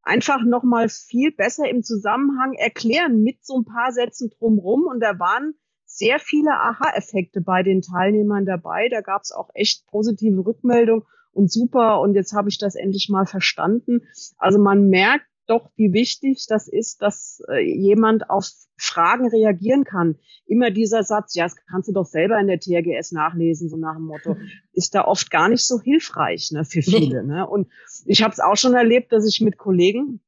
einfach 0.04 0.44
nochmal 0.44 0.88
viel 0.88 1.32
besser 1.32 1.68
im 1.68 1.82
Zusammenhang 1.82 2.54
erklären 2.54 3.24
mit 3.24 3.44
so 3.44 3.58
ein 3.58 3.66
paar 3.66 3.92
Sätzen 3.92 4.30
drumrum. 4.38 4.86
Und 4.86 5.00
da 5.00 5.18
waren 5.18 5.56
sehr 5.96 6.20
viele 6.20 6.52
Aha-Effekte 6.52 7.42
bei 7.42 7.64
den 7.64 7.82
Teilnehmern 7.82 8.46
dabei. 8.46 8.90
Da 8.90 9.02
gab 9.02 9.22
es 9.22 9.32
auch 9.32 9.50
echt 9.54 9.86
positive 9.88 10.46
Rückmeldungen 10.46 11.06
und 11.32 11.52
super. 11.52 12.02
Und 12.02 12.16
jetzt 12.16 12.34
habe 12.34 12.50
ich 12.50 12.58
das 12.58 12.76
endlich 12.76 13.10
mal 13.10 13.26
verstanden. 13.26 14.02
Also 14.38 14.60
man 14.60 14.90
merkt 14.90 15.28
doch, 15.48 15.70
wie 15.76 15.94
wichtig 15.94 16.46
das 16.48 16.68
ist, 16.68 17.02
dass 17.02 17.44
äh, 17.50 17.60
jemand 17.60 18.30
auf 18.30 18.48
Fragen 18.78 19.28
reagieren 19.28 19.84
kann. 19.84 20.18
Immer 20.46 20.72
dieser 20.72 21.04
Satz, 21.04 21.36
ja, 21.36 21.44
das 21.44 21.56
kannst 21.70 21.90
du 21.90 21.94
doch 21.94 22.06
selber 22.06 22.40
in 22.40 22.48
der 22.48 22.60
TRGS 22.60 23.12
nachlesen, 23.12 23.70
so 23.70 23.78
nach 23.78 23.96
dem 23.96 24.06
Motto, 24.06 24.38
ist 24.72 24.96
da 24.96 25.06
oft 25.06 25.30
gar 25.30 25.50
nicht 25.50 25.66
so 25.66 25.80
hilfreich 25.82 26.52
ne, 26.52 26.66
für 26.66 26.82
viele. 26.82 27.24
Ne? 27.24 27.48
Und 27.48 27.68
ich 28.06 28.24
habe 28.24 28.32
es 28.32 28.40
auch 28.40 28.56
schon 28.56 28.74
erlebt, 28.74 29.12
dass 29.12 29.28
ich 29.28 29.42
mit 29.42 29.58
Kollegen 29.58 30.22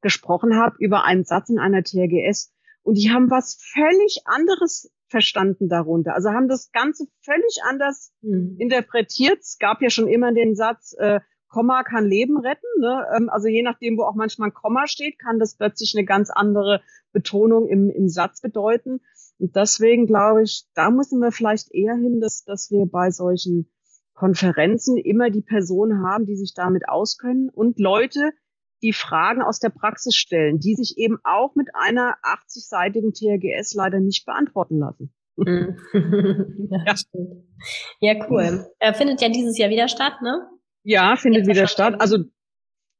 gesprochen 0.00 0.56
habe 0.56 0.74
über 0.78 1.04
einen 1.04 1.24
Satz 1.24 1.48
in 1.48 1.58
einer 1.58 1.82
TRGS 1.82 2.52
und 2.82 2.94
die 2.98 3.10
haben 3.10 3.30
was 3.30 3.58
völlig 3.72 4.22
anderes 4.24 4.90
verstanden 5.12 5.68
darunter. 5.68 6.14
Also 6.14 6.30
haben 6.30 6.48
das 6.48 6.72
Ganze 6.72 7.06
völlig 7.20 7.60
anders 7.68 8.12
mhm. 8.22 8.56
interpretiert. 8.58 9.38
Es 9.38 9.58
gab 9.60 9.80
ja 9.80 9.90
schon 9.90 10.08
immer 10.08 10.32
den 10.32 10.56
Satz, 10.56 10.96
äh, 10.98 11.20
Komma 11.46 11.84
kann 11.84 12.06
Leben 12.06 12.38
retten. 12.38 12.66
Ne? 12.80 13.06
Ähm, 13.14 13.28
also 13.28 13.46
je 13.46 13.62
nachdem, 13.62 13.98
wo 13.98 14.04
auch 14.04 14.16
manchmal 14.16 14.48
ein 14.48 14.54
Komma 14.54 14.88
steht, 14.88 15.18
kann 15.18 15.38
das 15.38 15.54
plötzlich 15.54 15.94
eine 15.94 16.06
ganz 16.06 16.30
andere 16.30 16.80
Betonung 17.12 17.68
im, 17.68 17.90
im 17.90 18.08
Satz 18.08 18.40
bedeuten. 18.40 19.00
Und 19.38 19.54
deswegen 19.54 20.06
glaube 20.06 20.42
ich, 20.42 20.66
da 20.74 20.90
müssen 20.90 21.20
wir 21.20 21.30
vielleicht 21.30 21.72
eher 21.72 21.94
hin, 21.94 22.20
dass, 22.20 22.44
dass 22.44 22.70
wir 22.70 22.86
bei 22.86 23.10
solchen 23.10 23.70
Konferenzen 24.14 24.96
immer 24.96 25.30
die 25.30 25.42
Personen 25.42 26.02
haben, 26.02 26.26
die 26.26 26.36
sich 26.36 26.54
damit 26.54 26.88
auskennen 26.88 27.50
und 27.50 27.78
Leute, 27.78 28.32
die 28.82 28.92
Fragen 28.92 29.42
aus 29.42 29.60
der 29.60 29.70
Praxis 29.70 30.16
stellen, 30.16 30.58
die 30.58 30.74
sich 30.74 30.98
eben 30.98 31.18
auch 31.24 31.54
mit 31.54 31.68
einer 31.74 32.16
80-seitigen 32.22 33.12
TRGS 33.12 33.74
leider 33.74 34.00
nicht 34.00 34.26
beantworten 34.26 34.78
lassen. 34.78 35.12
Mhm. 35.36 35.76
ja, 36.70 36.84
ja. 36.84 36.94
ja, 38.00 38.26
cool. 38.28 38.66
Er 38.78 38.94
findet 38.94 39.20
ja 39.20 39.28
dieses 39.28 39.56
Jahr 39.58 39.70
wieder 39.70 39.88
statt, 39.88 40.20
ne? 40.22 40.48
Ja, 40.84 41.16
findet 41.16 41.46
wieder 41.46 41.66
statt. 41.68 42.00
Also 42.00 42.18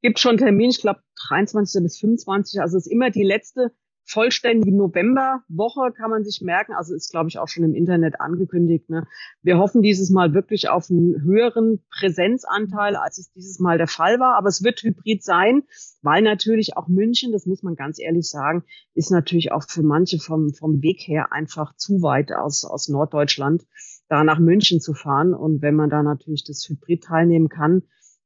gibt 0.02 0.18
schon 0.18 0.36
Termin, 0.36 0.70
ich 0.70 0.80
glaube 0.80 1.00
23. 1.28 1.82
bis 1.82 1.98
25. 1.98 2.60
Also 2.60 2.76
ist 2.76 2.86
immer 2.86 3.10
die 3.10 3.24
letzte 3.24 3.72
vollständige 4.04 4.76
Novemberwoche, 4.76 5.92
kann 5.92 6.10
man 6.10 6.24
sich 6.24 6.40
merken. 6.42 6.72
Also 6.74 6.94
ist, 6.94 7.10
glaube 7.10 7.28
ich, 7.28 7.38
auch 7.38 7.48
schon 7.48 7.64
im 7.64 7.74
Internet 7.74 8.20
angekündigt. 8.20 8.90
Ne? 8.90 9.06
Wir 9.42 9.58
hoffen 9.58 9.82
dieses 9.82 10.10
Mal 10.10 10.34
wirklich 10.34 10.68
auf 10.68 10.90
einen 10.90 11.22
höheren 11.22 11.84
Präsenzanteil, 11.90 12.96
als 12.96 13.18
es 13.18 13.32
dieses 13.32 13.58
Mal 13.58 13.78
der 13.78 13.86
Fall 13.86 14.18
war. 14.18 14.36
Aber 14.36 14.48
es 14.48 14.62
wird 14.62 14.82
hybrid 14.82 15.22
sein, 15.22 15.62
weil 16.02 16.22
natürlich 16.22 16.76
auch 16.76 16.88
München, 16.88 17.32
das 17.32 17.46
muss 17.46 17.62
man 17.62 17.74
ganz 17.74 18.00
ehrlich 18.00 18.28
sagen, 18.28 18.64
ist 18.94 19.10
natürlich 19.10 19.52
auch 19.52 19.64
für 19.66 19.82
manche 19.82 20.18
vom, 20.18 20.52
vom 20.52 20.82
Weg 20.82 21.00
her 21.00 21.32
einfach 21.32 21.74
zu 21.76 22.02
weit 22.02 22.32
aus, 22.32 22.64
aus 22.64 22.88
Norddeutschland 22.88 23.64
da 24.08 24.24
nach 24.24 24.38
München 24.38 24.80
zu 24.80 24.94
fahren. 24.94 25.32
Und 25.32 25.62
wenn 25.62 25.74
man 25.74 25.90
da 25.90 26.02
natürlich 26.02 26.44
das 26.44 26.66
Hybrid 26.68 27.04
teilnehmen 27.04 27.48
kann 27.48 27.82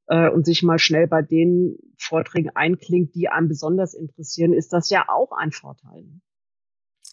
äh, 0.09 0.29
und 0.31 0.47
sich 0.47 0.63
mal 0.63 0.79
schnell 0.79 1.07
bei 1.07 1.23
den 1.23 1.77
Vorträgen 1.99 2.51
einklingt, 2.55 3.15
die 3.15 3.29
einem 3.29 3.49
besonders 3.49 3.95
interessieren, 3.95 4.53
ist 4.53 4.73
das 4.73 4.91
ja 4.91 5.07
auch 5.09 5.33
ein 5.33 5.53
Vorteil. 5.53 6.05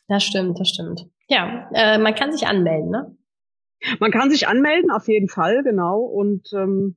Das 0.08 0.24
stimmt, 0.24 0.60
das 0.60 0.70
stimmt. 0.70 1.10
Ja, 1.28 1.70
äh, 1.74 1.98
man 1.98 2.16
kann 2.16 2.32
sich 2.32 2.46
anmelden, 2.48 2.90
ne? 2.90 3.16
Man 4.00 4.12
kann 4.12 4.30
sich 4.30 4.48
anmelden, 4.48 4.92
auf 4.92 5.08
jeden 5.08 5.28
Fall, 5.28 5.64
genau. 5.64 6.00
Und 6.02 6.52
ähm, 6.54 6.96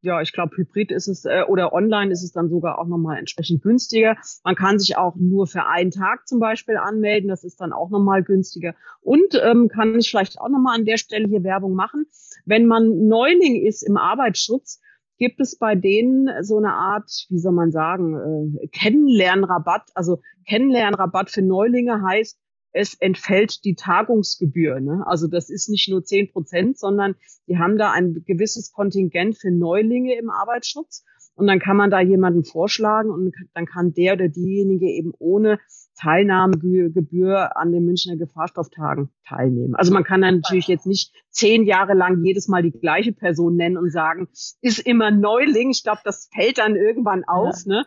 ja, 0.00 0.20
ich 0.22 0.32
glaube, 0.32 0.56
Hybrid 0.56 0.92
ist 0.92 1.08
es 1.08 1.24
äh, 1.24 1.42
oder 1.48 1.72
online 1.72 2.12
ist 2.12 2.22
es 2.22 2.32
dann 2.32 2.48
sogar 2.48 2.78
auch 2.78 2.86
nochmal 2.86 3.18
entsprechend 3.18 3.62
günstiger. 3.62 4.16
Man 4.44 4.54
kann 4.54 4.78
sich 4.78 4.96
auch 4.96 5.16
nur 5.16 5.48
für 5.48 5.66
einen 5.66 5.90
Tag 5.90 6.28
zum 6.28 6.38
Beispiel 6.38 6.76
anmelden, 6.76 7.28
das 7.28 7.42
ist 7.42 7.60
dann 7.60 7.72
auch 7.72 7.90
nochmal 7.90 8.22
günstiger. 8.22 8.74
Und 9.00 9.34
ähm, 9.42 9.68
kann 9.68 9.98
ich 9.98 10.08
vielleicht 10.08 10.40
auch 10.40 10.48
nochmal 10.48 10.78
an 10.78 10.84
der 10.84 10.98
Stelle 10.98 11.26
hier 11.26 11.42
Werbung 11.42 11.74
machen. 11.74 12.06
Wenn 12.44 12.66
man 12.66 13.08
Neuling 13.08 13.56
ist 13.66 13.82
im 13.82 13.96
Arbeitsschutz, 13.96 14.80
gibt 15.18 15.40
es 15.40 15.58
bei 15.58 15.74
denen 15.74 16.28
so 16.42 16.56
eine 16.56 16.72
Art, 16.72 17.26
wie 17.28 17.38
soll 17.38 17.52
man 17.52 17.70
sagen, 17.70 18.58
äh, 18.62 18.68
Kennenlernrabatt. 18.68 19.90
Also 19.94 20.20
Kennenlernrabatt 20.46 21.30
für 21.30 21.42
Neulinge 21.42 22.02
heißt, 22.02 22.38
es 22.72 22.94
entfällt 22.94 23.64
die 23.64 23.74
Tagungsgebühr. 23.74 24.80
Ne? 24.80 25.02
Also 25.06 25.26
das 25.26 25.50
ist 25.50 25.68
nicht 25.68 25.88
nur 25.88 26.04
zehn 26.04 26.30
Prozent, 26.30 26.78
sondern 26.78 27.16
die 27.48 27.58
haben 27.58 27.78
da 27.78 27.92
ein 27.92 28.22
gewisses 28.26 28.72
Kontingent 28.72 29.38
für 29.38 29.50
Neulinge 29.50 30.16
im 30.16 30.30
Arbeitsschutz. 30.30 31.04
Und 31.34 31.46
dann 31.46 31.60
kann 31.60 31.76
man 31.76 31.90
da 31.90 32.00
jemanden 32.00 32.44
vorschlagen 32.44 33.10
und 33.10 33.32
dann 33.54 33.66
kann 33.66 33.92
der 33.92 34.14
oder 34.14 34.28
diejenige 34.28 34.86
eben 34.86 35.12
ohne 35.18 35.60
Teilnahmegebühr 35.98 37.56
an 37.56 37.72
den 37.72 37.84
Münchner 37.84 38.16
Gefahrstofftagen 38.16 39.10
teilnehmen. 39.26 39.74
Also 39.74 39.92
man 39.92 40.04
kann 40.04 40.20
dann 40.20 40.36
natürlich 40.36 40.68
jetzt 40.68 40.86
nicht 40.86 41.12
zehn 41.30 41.64
Jahre 41.64 41.94
lang 41.94 42.22
jedes 42.24 42.46
Mal 42.46 42.62
die 42.62 42.70
gleiche 42.70 43.12
Person 43.12 43.56
nennen 43.56 43.76
und 43.76 43.90
sagen, 43.90 44.28
ist 44.60 44.78
immer 44.78 45.10
Neuling. 45.10 45.70
Ich 45.70 45.82
glaube, 45.82 46.00
das 46.04 46.30
fällt 46.32 46.58
dann 46.58 46.76
irgendwann 46.76 47.24
auf. 47.24 47.56
Ja. 47.64 47.74
Ne? 47.74 47.86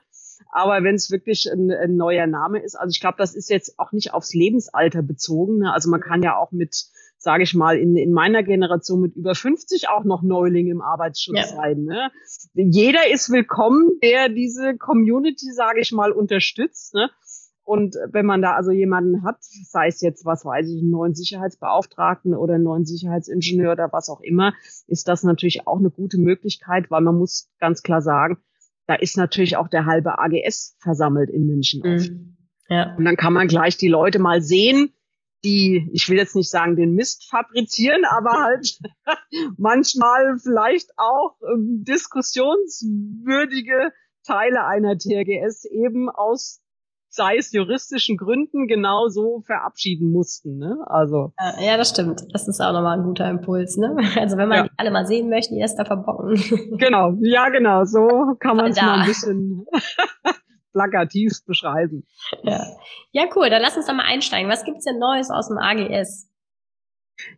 Aber 0.51 0.83
wenn 0.83 0.95
es 0.95 1.09
wirklich 1.09 1.47
ein, 1.51 1.71
ein, 1.71 1.95
neuer 1.95 2.27
Name 2.27 2.59
ist, 2.61 2.75
also 2.75 2.91
ich 2.91 2.99
glaube, 2.99 3.15
das 3.17 3.33
ist 3.33 3.49
jetzt 3.49 3.79
auch 3.79 3.93
nicht 3.93 4.13
aufs 4.13 4.33
Lebensalter 4.33 5.01
bezogen. 5.01 5.59
Ne? 5.59 5.73
Also 5.73 5.89
man 5.89 6.01
kann 6.01 6.21
ja 6.21 6.37
auch 6.37 6.51
mit, 6.51 6.75
sage 7.17 7.43
ich 7.43 7.53
mal, 7.53 7.77
in, 7.77 7.95
in 7.95 8.11
meiner 8.11 8.43
Generation 8.43 8.99
mit 8.99 9.15
über 9.15 9.35
50 9.35 9.87
auch 9.87 10.03
noch 10.03 10.21
Neuling 10.21 10.67
im 10.67 10.81
Arbeitsschutz 10.81 11.37
ja. 11.37 11.47
sein. 11.47 11.83
Ne? 11.83 12.11
Jeder 12.53 13.09
ist 13.09 13.31
willkommen, 13.31 13.91
der 14.03 14.27
diese 14.27 14.75
Community, 14.77 15.51
sage 15.53 15.79
ich 15.79 15.93
mal, 15.93 16.11
unterstützt. 16.11 16.93
Ne? 16.93 17.09
Und 17.71 17.95
wenn 18.11 18.25
man 18.25 18.41
da 18.41 18.55
also 18.55 18.71
jemanden 18.71 19.23
hat, 19.23 19.37
sei 19.39 19.87
es 19.87 20.01
jetzt, 20.01 20.25
was 20.25 20.43
weiß 20.43 20.67
ich, 20.67 20.81
einen 20.81 20.89
neuen 20.89 21.15
Sicherheitsbeauftragten 21.15 22.35
oder 22.35 22.55
einen 22.55 22.65
neuen 22.65 22.83
Sicherheitsingenieur 22.83 23.71
oder 23.71 23.93
was 23.93 24.09
auch 24.09 24.19
immer, 24.19 24.53
ist 24.87 25.07
das 25.07 25.23
natürlich 25.23 25.67
auch 25.67 25.79
eine 25.79 25.89
gute 25.89 26.17
Möglichkeit, 26.17 26.91
weil 26.91 26.99
man 26.99 27.17
muss 27.17 27.49
ganz 27.61 27.81
klar 27.81 28.01
sagen, 28.01 28.39
da 28.87 28.95
ist 28.95 29.15
natürlich 29.15 29.55
auch 29.55 29.69
der 29.69 29.85
halbe 29.85 30.19
AGS 30.19 30.75
versammelt 30.81 31.29
in 31.29 31.45
München. 31.45 31.81
Mhm. 31.81 32.35
Ja. 32.67 32.93
Und 32.97 33.05
dann 33.05 33.15
kann 33.15 33.31
man 33.31 33.47
gleich 33.47 33.77
die 33.77 33.87
Leute 33.87 34.19
mal 34.19 34.41
sehen, 34.41 34.91
die, 35.45 35.89
ich 35.93 36.09
will 36.09 36.17
jetzt 36.17 36.35
nicht 36.35 36.49
sagen, 36.49 36.75
den 36.75 36.93
Mist 36.93 37.29
fabrizieren, 37.29 38.03
aber 38.03 38.31
halt 38.31 38.79
manchmal 39.57 40.37
vielleicht 40.39 40.89
auch 40.97 41.37
ähm, 41.49 41.85
diskussionswürdige 41.87 43.93
Teile 44.25 44.65
einer 44.65 44.97
TRGS 44.97 45.63
eben 45.63 46.09
aus 46.09 46.60
sei 47.11 47.35
es 47.37 47.51
juristischen 47.51 48.15
Gründen, 48.15 48.67
genauso 48.67 49.43
verabschieden 49.45 50.11
mussten. 50.11 50.57
Ne? 50.57 50.77
Also 50.85 51.33
ja, 51.59 51.75
das 51.77 51.89
stimmt. 51.89 52.21
Das 52.31 52.47
ist 52.47 52.61
auch 52.61 52.71
nochmal 52.71 52.97
ein 52.97 53.03
guter 53.03 53.29
Impuls. 53.29 53.77
Ne? 53.77 53.95
Also 54.21 54.37
wenn 54.37 54.49
man 54.49 54.57
ja. 54.57 54.63
die 54.63 54.71
alle 54.77 54.91
mal 54.91 55.05
sehen 55.05 55.29
möchte, 55.29 55.53
die 55.53 55.59
erst 55.59 55.77
da 55.77 55.85
verbocken. 55.85 56.35
Genau, 56.77 57.13
ja 57.21 57.49
genau, 57.49 57.83
so 57.83 58.35
kann 58.39 58.55
man 58.57 58.71
es 58.71 58.81
mal 58.81 59.01
ein 59.01 59.05
bisschen 59.05 59.65
plakativ 60.73 61.33
beschreiben. 61.45 62.05
Ja. 62.43 62.65
ja, 63.11 63.23
cool. 63.35 63.49
Dann 63.49 63.61
lass 63.61 63.75
uns 63.75 63.87
da 63.87 63.93
mal 63.93 64.05
einsteigen. 64.05 64.49
Was 64.49 64.63
gibt's 64.63 64.85
denn 64.85 64.99
Neues 64.99 65.29
aus 65.29 65.49
dem 65.49 65.57
AGS? 65.57 66.30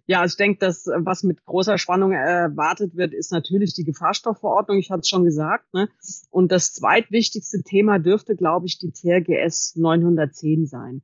Ja, 0.06 0.26
ich 0.26 0.36
denke, 0.36 0.60
dass 0.60 0.86
was 0.86 1.24
mit 1.24 1.46
großer 1.46 1.78
Spannung 1.78 2.12
erwartet 2.12 2.96
wird, 2.96 3.14
ist 3.14 3.32
natürlich 3.32 3.74
die 3.74 3.84
Gefahrstoffverordnung. 3.84 4.78
Ich 4.78 4.92
hatte 4.92 5.02
es 5.02 5.10
schon 5.10 5.24
gesagt. 5.24 5.74
Ne? 5.74 5.90
Und 6.30 6.52
das 6.52 6.74
zweitwichtigste 6.74 7.64
Thema 7.64 8.00
dürfte, 8.00 8.36
glaube 8.36 8.66
ich, 8.66 8.80
die 8.80 8.92
TRGS 8.92 9.76
910 9.76 10.66
sein. 10.66 11.02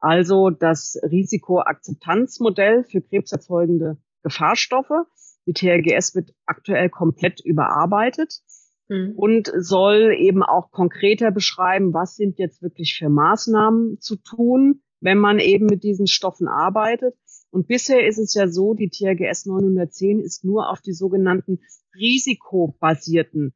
Also 0.00 0.50
das 0.50 0.98
Risikoakzeptanzmodell 1.02 2.84
für 2.84 3.00
krebserzeugende 3.00 3.98
Gefahrstoffe. 4.22 5.06
Die 5.46 5.52
THGS 5.54 6.14
wird 6.14 6.34
aktuell 6.46 6.90
komplett 6.90 7.40
überarbeitet 7.44 8.40
mhm. 8.88 9.14
und 9.16 9.50
soll 9.56 10.14
eben 10.18 10.42
auch 10.42 10.70
konkreter 10.70 11.30
beschreiben, 11.30 11.94
was 11.94 12.16
sind 12.16 12.38
jetzt 12.38 12.62
wirklich 12.62 12.96
für 12.96 13.08
Maßnahmen 13.08 13.98
zu 14.00 14.16
tun, 14.16 14.82
wenn 15.00 15.18
man 15.18 15.38
eben 15.38 15.66
mit 15.66 15.84
diesen 15.84 16.06
Stoffen 16.06 16.48
arbeitet. 16.48 17.14
Und 17.50 17.66
bisher 17.66 18.06
ist 18.06 18.18
es 18.18 18.34
ja 18.34 18.48
so, 18.48 18.74
die 18.74 18.90
THGS 18.90 19.46
910 19.46 20.20
ist 20.20 20.44
nur 20.44 20.70
auf 20.70 20.80
die 20.80 20.92
sogenannten 20.92 21.60
risikobasierten 21.94 23.54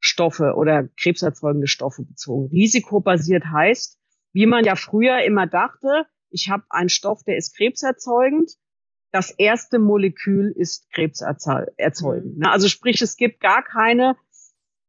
Stoffe 0.00 0.54
oder 0.56 0.88
krebserzeugende 0.98 1.66
Stoffe 1.66 2.02
bezogen. 2.02 2.48
Risikobasiert 2.48 3.44
heißt, 3.46 3.98
wie 4.32 4.46
man 4.46 4.64
ja 4.64 4.76
früher 4.76 5.22
immer 5.24 5.46
dachte, 5.46 6.06
ich 6.30 6.50
habe 6.50 6.64
einen 6.68 6.88
Stoff, 6.88 7.22
der 7.22 7.36
ist 7.36 7.56
krebserzeugend. 7.56 8.50
Das 9.12 9.30
erste 9.30 9.78
Molekül 9.78 10.52
ist 10.56 10.90
krebserzeugend. 10.90 12.38
Mhm. 12.38 12.46
Also 12.46 12.68
sprich, 12.68 13.00
es 13.00 13.16
gibt 13.16 13.40
gar 13.40 13.62
keine 13.62 14.16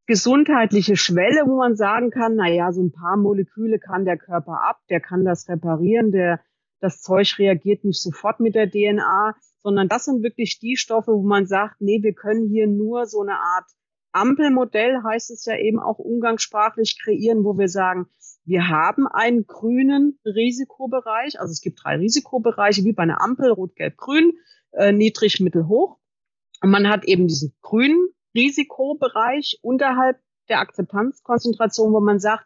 gesundheitliche 0.08 0.98
Schwelle, 0.98 1.44
wo 1.46 1.58
man 1.58 1.76
sagen 1.76 2.10
kann, 2.10 2.36
na 2.36 2.50
ja, 2.50 2.72
so 2.72 2.82
ein 2.84 2.92
paar 2.92 3.18
Moleküle 3.18 3.80
kann 3.80 4.06
der 4.06 4.18
Körper 4.18 4.64
ab, 4.64 4.82
der 4.90 5.00
kann 5.00 5.24
das 5.26 5.48
reparieren, 5.50 6.12
der, 6.12 6.42
das 6.86 7.02
Zeug 7.02 7.38
reagiert 7.40 7.84
nicht 7.84 8.02
sofort 8.02 8.40
mit 8.40 8.56
der 8.56 8.70
DNA, 8.70 9.36
sondern 9.62 9.90
das 9.90 10.06
sind 10.06 10.24
wirklich 10.24 10.60
die 10.60 10.78
Stoffe, 10.78 11.12
wo 11.12 11.24
man 11.24 11.48
sagt, 11.48 11.82
nee, 11.82 12.04
wir 12.04 12.14
können 12.14 12.48
hier 12.48 12.68
nur 12.68 13.08
so 13.08 13.22
eine 13.22 13.40
Art 13.40 13.66
Ampelmodell, 14.12 15.02
heißt 15.04 15.32
es 15.32 15.46
ja 15.46 15.58
eben 15.58 15.80
auch 15.80 15.98
umgangssprachlich 15.98 17.00
kreieren, 17.04 17.44
wo 17.44 17.58
wir 17.58 17.68
sagen, 17.68 18.06
wir 18.46 18.70
haben 18.70 19.08
einen 19.08 19.48
grünen 19.48 20.20
Risikobereich, 20.24 21.40
also 21.40 21.52
es 21.52 21.62
gibt 21.62 21.82
drei 21.84 21.98
Risikobereiche, 21.98 22.84
wie 22.84 22.94
bei 22.94 23.04
einer 23.04 23.22
Ampel, 23.22 23.52
rot, 23.52 23.76
gelb, 23.76 23.98
grün, 23.98 24.34
äh, 24.72 24.92
niedrig, 24.92 25.40
mittel, 25.42 25.68
hoch. 25.68 25.98
Und 26.62 26.70
man 26.70 26.88
hat 26.88 27.06
eben 27.06 27.28
diesen 27.28 27.56
grünen 27.62 28.08
Risikobereich 28.36 29.60
unterhalb 29.64 30.18
der 30.48 30.60
Akzeptanzkonzentration, 30.60 31.92
wo 31.92 32.00
man 32.00 32.20
sagt, 32.20 32.46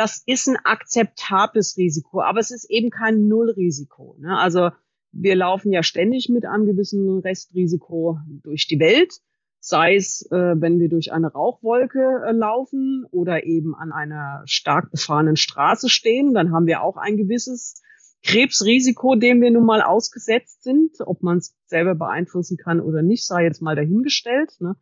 das 0.00 0.22
ist 0.24 0.48
ein 0.48 0.56
akzeptables 0.64 1.76
Risiko, 1.76 2.22
aber 2.22 2.40
es 2.40 2.50
ist 2.50 2.64
eben 2.70 2.88
kein 2.88 3.28
Nullrisiko. 3.28 4.16
Ne? 4.18 4.34
Also 4.38 4.70
wir 5.12 5.36
laufen 5.36 5.72
ja 5.72 5.82
ständig 5.82 6.30
mit 6.30 6.46
einem 6.46 6.64
gewissen 6.64 7.18
Restrisiko 7.18 8.18
durch 8.42 8.66
die 8.66 8.80
Welt, 8.80 9.20
sei 9.58 9.96
es, 9.96 10.26
äh, 10.30 10.54
wenn 10.56 10.80
wir 10.80 10.88
durch 10.88 11.12
eine 11.12 11.30
Rauchwolke 11.30 12.22
äh, 12.26 12.32
laufen 12.32 13.04
oder 13.10 13.44
eben 13.44 13.74
an 13.74 13.92
einer 13.92 14.40
stark 14.46 14.90
befahrenen 14.90 15.36
Straße 15.36 15.90
stehen, 15.90 16.32
dann 16.32 16.50
haben 16.50 16.66
wir 16.66 16.82
auch 16.82 16.96
ein 16.96 17.18
gewisses 17.18 17.82
Krebsrisiko, 18.24 19.16
dem 19.16 19.42
wir 19.42 19.50
nun 19.50 19.66
mal 19.66 19.82
ausgesetzt 19.82 20.62
sind. 20.62 20.96
Ob 21.00 21.22
man 21.22 21.38
es 21.38 21.54
selber 21.66 21.94
beeinflussen 21.94 22.56
kann 22.56 22.80
oder 22.80 23.02
nicht, 23.02 23.26
sei 23.26 23.44
jetzt 23.44 23.60
mal 23.60 23.76
dahingestellt. 23.76 24.52
Ne? 24.60 24.76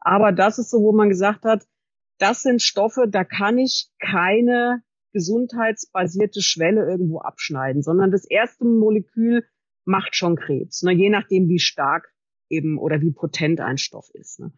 Aber 0.00 0.32
das 0.32 0.58
ist 0.58 0.70
so, 0.70 0.82
wo 0.82 0.90
man 0.90 1.10
gesagt 1.10 1.44
hat, 1.44 1.64
das 2.18 2.42
sind 2.42 2.62
Stoffe, 2.62 3.06
da 3.08 3.24
kann 3.24 3.58
ich 3.58 3.88
keine 3.98 4.82
gesundheitsbasierte 5.12 6.42
Schwelle 6.42 6.88
irgendwo 6.88 7.20
abschneiden, 7.20 7.82
sondern 7.82 8.10
das 8.10 8.24
erste 8.24 8.64
Molekül 8.64 9.44
macht 9.84 10.16
schon 10.16 10.36
Krebs, 10.36 10.82
ne? 10.82 10.92
je 10.92 11.10
nachdem, 11.10 11.48
wie 11.48 11.58
stark 11.58 12.12
eben 12.48 12.78
oder 12.78 13.00
wie 13.00 13.12
potent 13.12 13.60
ein 13.60 13.78
Stoff 13.78 14.08
ist. 14.12 14.40
Ne? 14.40 14.52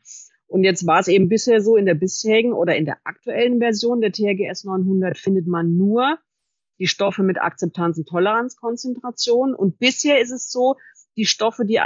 Und 0.48 0.64
jetzt 0.64 0.86
war 0.86 1.00
es 1.00 1.08
eben 1.08 1.28
bisher 1.28 1.60
so, 1.60 1.76
in 1.76 1.86
der 1.86 1.94
bisherigen 1.94 2.52
oder 2.52 2.76
in 2.76 2.84
der 2.84 2.98
aktuellen 3.04 3.58
Version 3.58 4.00
der 4.00 4.12
THGS 4.12 4.64
900 4.64 5.18
findet 5.18 5.46
man 5.46 5.76
nur 5.76 6.18
die 6.78 6.86
Stoffe 6.86 7.22
mit 7.22 7.38
Akzeptanz- 7.38 7.98
und 7.98 8.08
Toleranzkonzentration. 8.08 9.54
Und 9.54 9.78
bisher 9.78 10.20
ist 10.20 10.30
es 10.30 10.50
so, 10.50 10.76
die 11.16 11.24
Stoffe, 11.24 11.64
die 11.64 11.80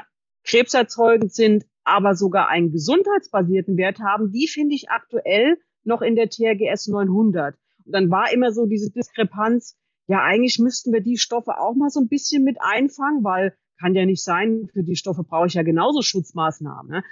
krebserzeugend 0.44 1.32
sind, 1.32 1.64
aber 1.84 2.14
sogar 2.14 2.48
einen 2.48 2.72
gesundheitsbasierten 2.72 3.76
Wert 3.76 4.00
haben, 4.00 4.32
die 4.32 4.48
finde 4.48 4.74
ich 4.74 4.90
aktuell 4.90 5.58
noch 5.84 6.02
in 6.02 6.16
der 6.16 6.28
THGS 6.28 6.88
900. 6.88 7.56
Und 7.84 7.92
dann 7.92 8.10
war 8.10 8.32
immer 8.32 8.52
so 8.52 8.66
diese 8.66 8.90
Diskrepanz, 8.90 9.76
ja, 10.06 10.22
eigentlich 10.22 10.58
müssten 10.58 10.92
wir 10.92 11.00
die 11.00 11.18
Stoffe 11.18 11.58
auch 11.58 11.74
mal 11.74 11.88
so 11.88 12.00
ein 12.00 12.08
bisschen 12.08 12.44
mit 12.44 12.56
einfangen, 12.60 13.22
weil 13.24 13.54
kann 13.80 13.94
ja 13.94 14.04
nicht 14.04 14.22
sein, 14.22 14.68
für 14.72 14.82
die 14.82 14.96
Stoffe 14.96 15.24
brauche 15.24 15.46
ich 15.46 15.54
ja 15.54 15.62
genauso 15.62 16.02
Schutzmaßnahmen. 16.02 16.90
Ne? 16.90 17.04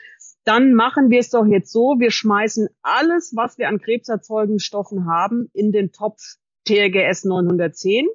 Dann 0.44 0.74
machen 0.74 1.10
wir 1.10 1.18
es 1.18 1.30
doch 1.30 1.46
jetzt 1.46 1.72
so, 1.72 1.96
wir 1.98 2.10
schmeißen 2.10 2.68
alles, 2.82 3.32
was 3.34 3.58
wir 3.58 3.68
an 3.68 3.80
krebserzeugenden 3.80 4.60
Stoffen 4.60 5.06
haben, 5.06 5.48
in 5.54 5.72
den 5.72 5.92
Topf 5.92 6.20
TRGS 6.66 7.24
910. 7.24 8.06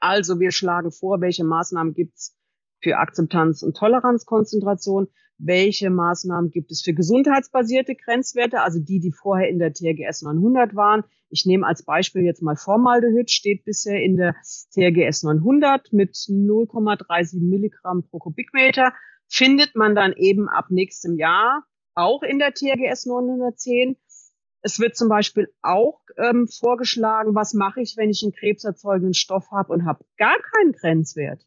Also 0.00 0.38
wir 0.38 0.52
schlagen 0.52 0.92
vor, 0.92 1.20
welche 1.20 1.44
Maßnahmen 1.44 1.94
gibt's 1.94 2.36
für 2.80 2.98
Akzeptanz- 2.98 3.64
und 3.64 3.76
Toleranzkonzentration, 3.76 5.08
welche 5.38 5.90
Maßnahmen 5.90 6.50
gibt 6.50 6.70
es 6.70 6.82
für 6.82 6.92
gesundheitsbasierte 6.92 7.94
Grenzwerte, 7.94 8.60
also 8.60 8.80
die, 8.80 9.00
die 9.00 9.12
vorher 9.12 9.48
in 9.48 9.58
der 9.58 9.72
TRGS 9.72 10.22
900 10.22 10.74
waren. 10.74 11.04
Ich 11.30 11.46
nehme 11.46 11.66
als 11.66 11.84
Beispiel 11.84 12.22
jetzt 12.22 12.42
mal 12.42 12.56
Formaldehyd, 12.56 13.30
steht 13.30 13.64
bisher 13.64 14.02
in 14.02 14.16
der 14.16 14.34
TRGS 14.74 15.22
900 15.22 15.92
mit 15.92 16.16
0,37 16.16 17.40
Milligramm 17.40 18.02
pro 18.08 18.18
Kubikmeter, 18.18 18.92
findet 19.28 19.74
man 19.76 19.94
dann 19.94 20.12
eben 20.14 20.48
ab 20.48 20.66
nächstem 20.70 21.16
Jahr 21.16 21.64
auch 21.94 22.22
in 22.22 22.38
der 22.38 22.52
TRGS 22.52 23.06
910 23.06 23.96
es 24.62 24.80
wird 24.80 24.96
zum 24.96 25.08
Beispiel 25.08 25.52
auch 25.62 26.00
ähm, 26.16 26.48
vorgeschlagen, 26.48 27.34
was 27.34 27.54
mache 27.54 27.80
ich, 27.80 27.94
wenn 27.96 28.10
ich 28.10 28.22
einen 28.22 28.32
krebserzeugenden 28.32 29.14
Stoff 29.14 29.50
habe 29.50 29.72
und 29.72 29.86
habe 29.86 30.04
gar 30.16 30.36
keinen 30.52 30.72
Grenzwert. 30.72 31.42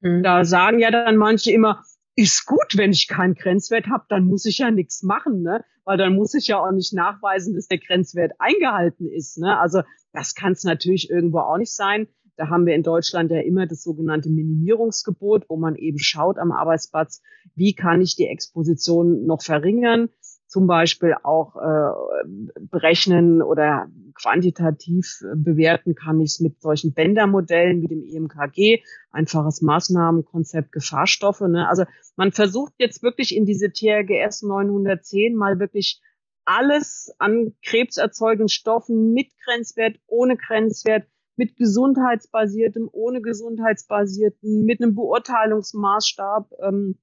Mhm. 0.00 0.22
Da 0.22 0.44
sagen 0.44 0.78
ja 0.78 0.90
dann 0.90 1.16
manche 1.16 1.52
immer, 1.52 1.82
ist 2.16 2.46
gut, 2.46 2.76
wenn 2.76 2.92
ich 2.92 3.08
keinen 3.08 3.34
Grenzwert 3.34 3.88
habe, 3.88 4.04
dann 4.08 4.26
muss 4.26 4.44
ich 4.44 4.58
ja 4.58 4.70
nichts 4.70 5.02
machen, 5.02 5.42
ne? 5.42 5.64
Weil 5.84 5.98
dann 5.98 6.14
muss 6.14 6.34
ich 6.34 6.46
ja 6.46 6.58
auch 6.58 6.70
nicht 6.70 6.92
nachweisen, 6.92 7.54
dass 7.54 7.66
der 7.66 7.78
Grenzwert 7.78 8.32
eingehalten 8.38 9.06
ist. 9.06 9.38
Ne? 9.38 9.58
Also 9.58 9.82
das 10.12 10.34
kann 10.34 10.52
es 10.52 10.64
natürlich 10.64 11.10
irgendwo 11.10 11.40
auch 11.40 11.58
nicht 11.58 11.74
sein. 11.74 12.08
Da 12.36 12.48
haben 12.48 12.66
wir 12.66 12.74
in 12.74 12.82
Deutschland 12.82 13.30
ja 13.30 13.40
immer 13.40 13.66
das 13.66 13.82
sogenannte 13.82 14.30
Minimierungsgebot, 14.30 15.44
wo 15.48 15.56
man 15.56 15.76
eben 15.76 15.98
schaut 15.98 16.38
am 16.38 16.52
Arbeitsplatz, 16.52 17.22
wie 17.54 17.74
kann 17.74 18.00
ich 18.00 18.16
die 18.16 18.26
Exposition 18.26 19.26
noch 19.26 19.42
verringern 19.42 20.08
zum 20.54 20.68
Beispiel 20.68 21.16
auch 21.24 21.56
äh, 21.56 22.28
berechnen 22.60 23.42
oder 23.42 23.88
quantitativ 24.14 25.24
bewerten 25.34 25.96
kann 25.96 26.20
ich 26.20 26.30
es 26.30 26.40
mit 26.40 26.62
solchen 26.62 26.94
Bändermodellen 26.94 27.82
wie 27.82 27.88
dem 27.88 28.04
EMKG, 28.04 28.84
einfaches 29.10 29.62
Maßnahmenkonzept 29.62 30.70
Gefahrstoffe. 30.70 31.40
Ne? 31.40 31.68
Also 31.68 31.86
man 32.14 32.30
versucht 32.30 32.74
jetzt 32.78 33.02
wirklich 33.02 33.34
in 33.34 33.46
diese 33.46 33.72
TRGS 33.72 34.42
910 34.42 35.34
mal 35.34 35.58
wirklich 35.58 36.00
alles 36.44 37.12
an 37.18 37.54
krebserzeugenden 37.64 38.48
Stoffen 38.48 39.12
mit 39.12 39.32
Grenzwert, 39.44 39.96
ohne 40.06 40.36
Grenzwert, 40.36 41.08
mit 41.34 41.56
gesundheitsbasiertem, 41.56 42.88
ohne 42.92 43.20
gesundheitsbasierten, 43.22 44.64
mit 44.64 44.80
einem 44.80 44.94
Beurteilungsmaßstab 44.94 46.48
ähm, 46.62 46.96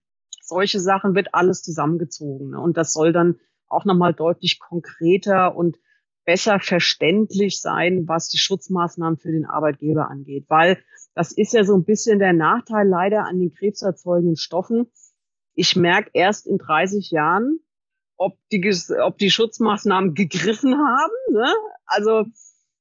solche 0.51 0.81
Sachen 0.81 1.15
wird 1.15 1.33
alles 1.33 1.63
zusammengezogen. 1.63 2.51
Ne? 2.51 2.59
Und 2.59 2.75
das 2.75 2.91
soll 2.91 3.13
dann 3.13 3.39
auch 3.67 3.85
nochmal 3.85 4.13
deutlich 4.13 4.59
konkreter 4.59 5.55
und 5.55 5.77
besser 6.25 6.59
verständlich 6.59 7.61
sein, 7.61 8.07
was 8.07 8.27
die 8.27 8.37
Schutzmaßnahmen 8.37 9.17
für 9.17 9.31
den 9.31 9.45
Arbeitgeber 9.45 10.09
angeht. 10.09 10.45
Weil 10.49 10.77
das 11.15 11.31
ist 11.31 11.53
ja 11.53 11.63
so 11.63 11.73
ein 11.73 11.85
bisschen 11.85 12.19
der 12.19 12.33
Nachteil 12.33 12.87
leider 12.87 13.25
an 13.25 13.39
den 13.39 13.53
krebserzeugenden 13.53 14.35
Stoffen. 14.35 14.91
Ich 15.53 15.75
merke 15.77 16.11
erst 16.13 16.47
in 16.47 16.57
30 16.57 17.11
Jahren, 17.11 17.59
ob 18.17 18.37
die, 18.51 18.61
ob 19.01 19.17
die 19.17 19.31
Schutzmaßnahmen 19.31 20.13
gegriffen 20.13 20.75
haben. 20.75 21.33
Ne? 21.33 21.53
Also 21.85 22.25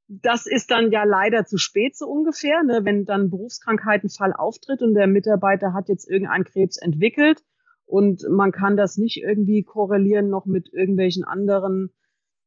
das 0.09 0.47
ist 0.47 0.73
dann 0.73 0.91
ja 0.91 1.05
leider 1.05 1.47
zu 1.47 1.57
spät 1.57 1.97
so 1.97 2.07
ungefähr, 2.07 2.65
ne? 2.65 2.81
wenn 2.83 3.05
dann 3.05 3.31
Berufskrankheitenfall 3.31 4.33
auftritt 4.33 4.83
und 4.83 4.95
der 4.95 5.07
Mitarbeiter 5.07 5.73
hat 5.73 5.89
jetzt 5.89 6.11
irgendeinen 6.11 6.45
Krebs 6.45 6.77
entwickelt 6.77 7.45
und 7.91 8.25
man 8.31 8.53
kann 8.53 8.77
das 8.77 8.97
nicht 8.97 9.21
irgendwie 9.21 9.65
korrelieren 9.65 10.29
noch 10.29 10.47
mit 10.47 10.73
irgendwelchen 10.73 11.25
anderen 11.25 11.91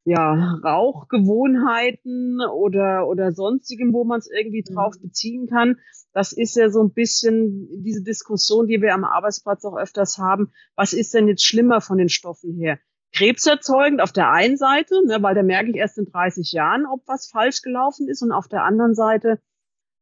ja, 0.05 0.59
Rauchgewohnheiten 0.63 2.39
oder, 2.53 3.07
oder 3.07 3.31
sonstigem, 3.31 3.93
wo 3.93 4.03
man 4.03 4.19
es 4.19 4.29
irgendwie 4.29 4.63
mhm. 4.67 4.73
drauf 4.73 4.95
beziehen 5.01 5.47
kann. 5.47 5.79
Das 6.13 6.33
ist 6.33 6.55
ja 6.55 6.69
so 6.69 6.81
ein 6.81 6.93
bisschen 6.93 7.67
diese 7.83 8.03
Diskussion, 8.03 8.67
die 8.67 8.81
wir 8.81 8.93
am 8.93 9.03
Arbeitsplatz 9.03 9.63
auch 9.65 9.77
öfters 9.77 10.17
haben. 10.17 10.51
Was 10.75 10.93
ist 10.93 11.13
denn 11.13 11.27
jetzt 11.27 11.45
schlimmer 11.45 11.81
von 11.81 11.97
den 11.97 12.09
Stoffen 12.09 12.55
her? 12.55 12.79
Krebserzeugend 13.13 14.01
auf 14.01 14.11
der 14.11 14.31
einen 14.31 14.57
Seite, 14.57 14.95
ne, 15.05 15.21
weil 15.21 15.35
da 15.35 15.43
merke 15.43 15.69
ich 15.69 15.75
erst 15.75 15.97
in 15.97 16.05
30 16.05 16.51
Jahren, 16.51 16.85
ob 16.85 17.03
was 17.05 17.27
falsch 17.27 17.61
gelaufen 17.61 18.07
ist. 18.07 18.21
Und 18.23 18.31
auf 18.31 18.47
der 18.47 18.63
anderen 18.63 18.95
Seite, 18.95 19.39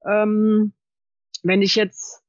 ähm, 0.06 0.74
wenn 1.44 1.62
ich 1.62 1.76
jetzt 1.76 2.21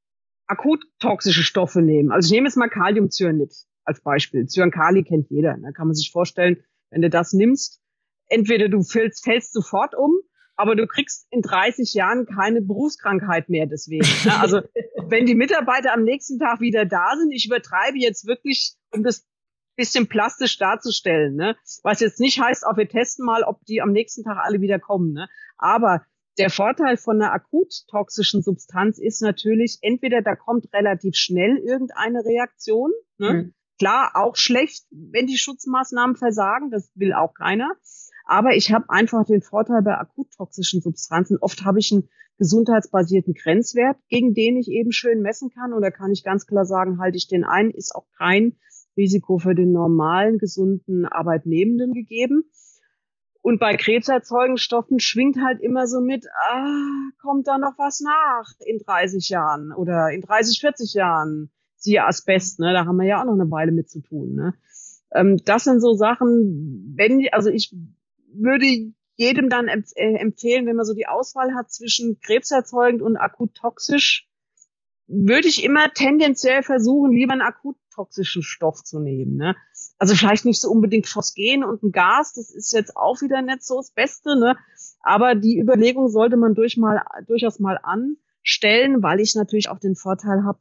akut 0.52 0.84
toxische 0.98 1.42
Stoffe 1.42 1.82
nehmen. 1.82 2.12
Also 2.12 2.26
ich 2.26 2.32
nehme 2.32 2.46
jetzt 2.46 2.56
mal 2.56 2.68
Kaliumcyanid 2.68 3.52
als 3.84 4.00
Beispiel. 4.00 4.46
Cyankali 4.46 5.02
kennt 5.02 5.30
jeder. 5.30 5.56
Da 5.60 5.72
kann 5.72 5.88
man 5.88 5.94
sich 5.94 6.10
vorstellen, 6.12 6.62
wenn 6.90 7.02
du 7.02 7.10
das 7.10 7.32
nimmst, 7.32 7.80
entweder 8.28 8.68
du 8.68 8.82
fällst, 8.82 9.24
fällst 9.24 9.52
sofort 9.52 9.94
um, 9.96 10.12
aber 10.56 10.76
du 10.76 10.86
kriegst 10.86 11.26
in 11.30 11.40
30 11.40 11.94
Jahren 11.94 12.26
keine 12.26 12.60
Berufskrankheit 12.60 13.48
mehr 13.48 13.66
deswegen. 13.66 14.06
Ne? 14.24 14.40
Also 14.40 14.60
wenn 15.08 15.26
die 15.26 15.34
Mitarbeiter 15.34 15.92
am 15.92 16.04
nächsten 16.04 16.38
Tag 16.38 16.60
wieder 16.60 16.84
da 16.84 17.16
sind, 17.16 17.32
ich 17.32 17.46
übertreibe 17.46 17.98
jetzt 17.98 18.26
wirklich, 18.26 18.74
um 18.90 19.02
das 19.02 19.26
bisschen 19.76 20.06
plastisch 20.06 20.58
darzustellen, 20.58 21.34
ne? 21.34 21.56
Was 21.82 22.00
jetzt 22.00 22.20
nicht 22.20 22.38
heißt, 22.38 22.66
auch 22.66 22.76
wir 22.76 22.88
testen 22.88 23.24
mal, 23.24 23.42
ob 23.42 23.64
die 23.64 23.80
am 23.80 23.90
nächsten 23.90 24.22
Tag 24.22 24.36
alle 24.42 24.60
wieder 24.60 24.78
kommen, 24.78 25.12
ne? 25.12 25.28
Aber 25.56 26.04
der 26.38 26.50
Vorteil 26.50 26.96
von 26.96 27.20
einer 27.20 27.32
akut 27.32 27.72
toxischen 27.88 28.42
Substanz 28.42 28.98
ist 28.98 29.20
natürlich, 29.22 29.78
entweder 29.82 30.22
da 30.22 30.34
kommt 30.34 30.72
relativ 30.72 31.14
schnell 31.16 31.58
irgendeine 31.58 32.24
Reaktion, 32.24 32.90
ne? 33.18 33.32
Mhm. 33.32 33.54
Klar, 33.78 34.12
auch 34.14 34.36
schlecht, 34.36 34.86
wenn 34.92 35.26
die 35.26 35.38
Schutzmaßnahmen 35.38 36.14
versagen, 36.14 36.70
das 36.70 36.92
will 36.94 37.12
auch 37.12 37.34
keiner. 37.34 37.72
Aber 38.24 38.54
ich 38.54 38.72
habe 38.72 38.88
einfach 38.90 39.24
den 39.24 39.42
Vorteil 39.42 39.82
bei 39.82 39.98
akut 39.98 40.30
toxischen 40.36 40.80
Substanzen. 40.80 41.36
Oft 41.40 41.64
habe 41.64 41.80
ich 41.80 41.90
einen 41.90 42.08
gesundheitsbasierten 42.38 43.34
Grenzwert, 43.34 43.96
gegen 44.08 44.34
den 44.34 44.56
ich 44.56 44.68
eben 44.68 44.92
schön 44.92 45.20
messen 45.20 45.50
kann. 45.50 45.72
Und 45.72 45.82
da 45.82 45.90
kann 45.90 46.12
ich 46.12 46.22
ganz 46.22 46.46
klar 46.46 46.64
sagen, 46.64 47.00
halte 47.00 47.16
ich 47.16 47.26
den 47.26 47.44
ein, 47.44 47.70
ist 47.70 47.92
auch 47.94 48.06
kein 48.16 48.56
Risiko 48.96 49.38
für 49.38 49.54
den 49.54 49.72
normalen, 49.72 50.38
gesunden 50.38 51.04
Arbeitnehmenden 51.04 51.92
gegeben. 51.92 52.44
Und 53.42 53.58
bei 53.58 53.76
krebserzeugenden 53.76 54.56
Stoffen 54.56 55.00
schwingt 55.00 55.36
halt 55.44 55.60
immer 55.60 55.88
so 55.88 56.00
mit, 56.00 56.26
ah, 56.48 57.10
kommt 57.20 57.48
da 57.48 57.58
noch 57.58 57.76
was 57.76 58.00
nach 58.00 58.52
in 58.64 58.78
30 58.78 59.28
Jahren 59.28 59.72
oder 59.72 60.10
in 60.10 60.20
30, 60.20 60.60
40 60.60 60.94
Jahren? 60.94 61.50
Siehe 61.74 62.06
Asbest, 62.06 62.60
ne? 62.60 62.72
Da 62.72 62.86
haben 62.86 62.96
wir 62.96 63.06
ja 63.06 63.20
auch 63.20 63.24
noch 63.24 63.32
eine 63.32 63.50
Weile 63.50 63.72
mit 63.72 63.90
zu 63.90 64.00
tun. 64.00 64.34
Ne? 64.34 64.54
Ähm, 65.12 65.38
das 65.44 65.64
sind 65.64 65.80
so 65.80 65.94
Sachen, 65.94 66.94
wenn, 66.96 67.28
also 67.32 67.50
ich 67.50 67.74
würde 68.32 68.92
jedem 69.16 69.48
dann 69.48 69.66
äh, 69.66 69.82
empfehlen, 69.96 70.66
wenn 70.66 70.76
man 70.76 70.86
so 70.86 70.94
die 70.94 71.08
Auswahl 71.08 71.54
hat 71.56 71.72
zwischen 71.72 72.20
krebserzeugend 72.20 73.02
und 73.02 73.16
akut 73.16 73.54
toxisch, 73.54 74.28
würde 75.08 75.48
ich 75.48 75.64
immer 75.64 75.92
tendenziell 75.92 76.62
versuchen, 76.62 77.10
lieber 77.10 77.32
einen 77.32 77.42
akut 77.42 77.76
toxischen 77.92 78.42
Stoff 78.42 78.82
zu 78.84 79.00
nehmen. 79.00 79.36
Ne? 79.36 79.56
Also 79.98 80.14
vielleicht 80.14 80.44
nicht 80.44 80.60
so 80.60 80.70
unbedingt 80.70 81.06
Phosgen 81.06 81.64
und 81.64 81.82
ein 81.82 81.92
Gas, 81.92 82.32
das 82.34 82.50
ist 82.50 82.72
jetzt 82.72 82.96
auch 82.96 83.20
wieder 83.20 83.40
nicht 83.42 83.62
so 83.62 83.76
das 83.76 83.92
Beste, 83.92 84.36
ne? 84.38 84.56
Aber 85.00 85.34
die 85.34 85.58
Überlegung 85.58 86.08
sollte 86.08 86.36
man 86.36 86.54
durch 86.54 86.76
mal, 86.76 87.02
durchaus 87.26 87.60
mal 87.60 87.78
anstellen, 87.82 89.02
weil 89.02 89.20
ich 89.20 89.34
natürlich 89.34 89.68
auch 89.68 89.78
den 89.78 89.94
Vorteil 89.94 90.44
habe, 90.44 90.58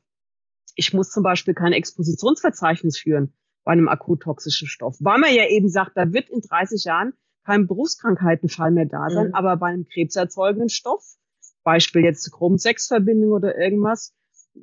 ich 0.76 0.94
muss 0.94 1.12
zum 1.12 1.24
Beispiel 1.24 1.54
kein 1.54 1.74
Expositionsverzeichnis 1.74 2.98
führen 2.98 3.34
bei 3.64 3.74
einem 3.74 3.88
akut 3.88 4.22
toxischen 4.22 4.68
Stoff, 4.68 4.98
weil 5.00 5.20
man 5.20 5.34
ja 5.34 5.48
eben 5.48 5.70
sagt, 5.70 5.92
da 5.96 6.12
wird 6.14 6.30
in 6.30 6.42
30 6.42 6.84
Jahren 6.84 7.14
kein 7.46 7.68
Berufskrankheitenfall 7.68 8.72
mehr 8.72 8.86
da 8.86 9.10
sein, 9.10 9.28
mhm. 9.28 9.36
aber 9.36 9.58
bei 9.58 9.68
einem 9.68 9.88
krebserzeugenden 9.88 10.70
Stoff, 10.70 11.04
Beispiel 11.64 12.04
jetzt 12.04 12.32
Chrom-6-Verbindung 12.32 13.32
oder 13.32 13.58
irgendwas, 13.58 14.14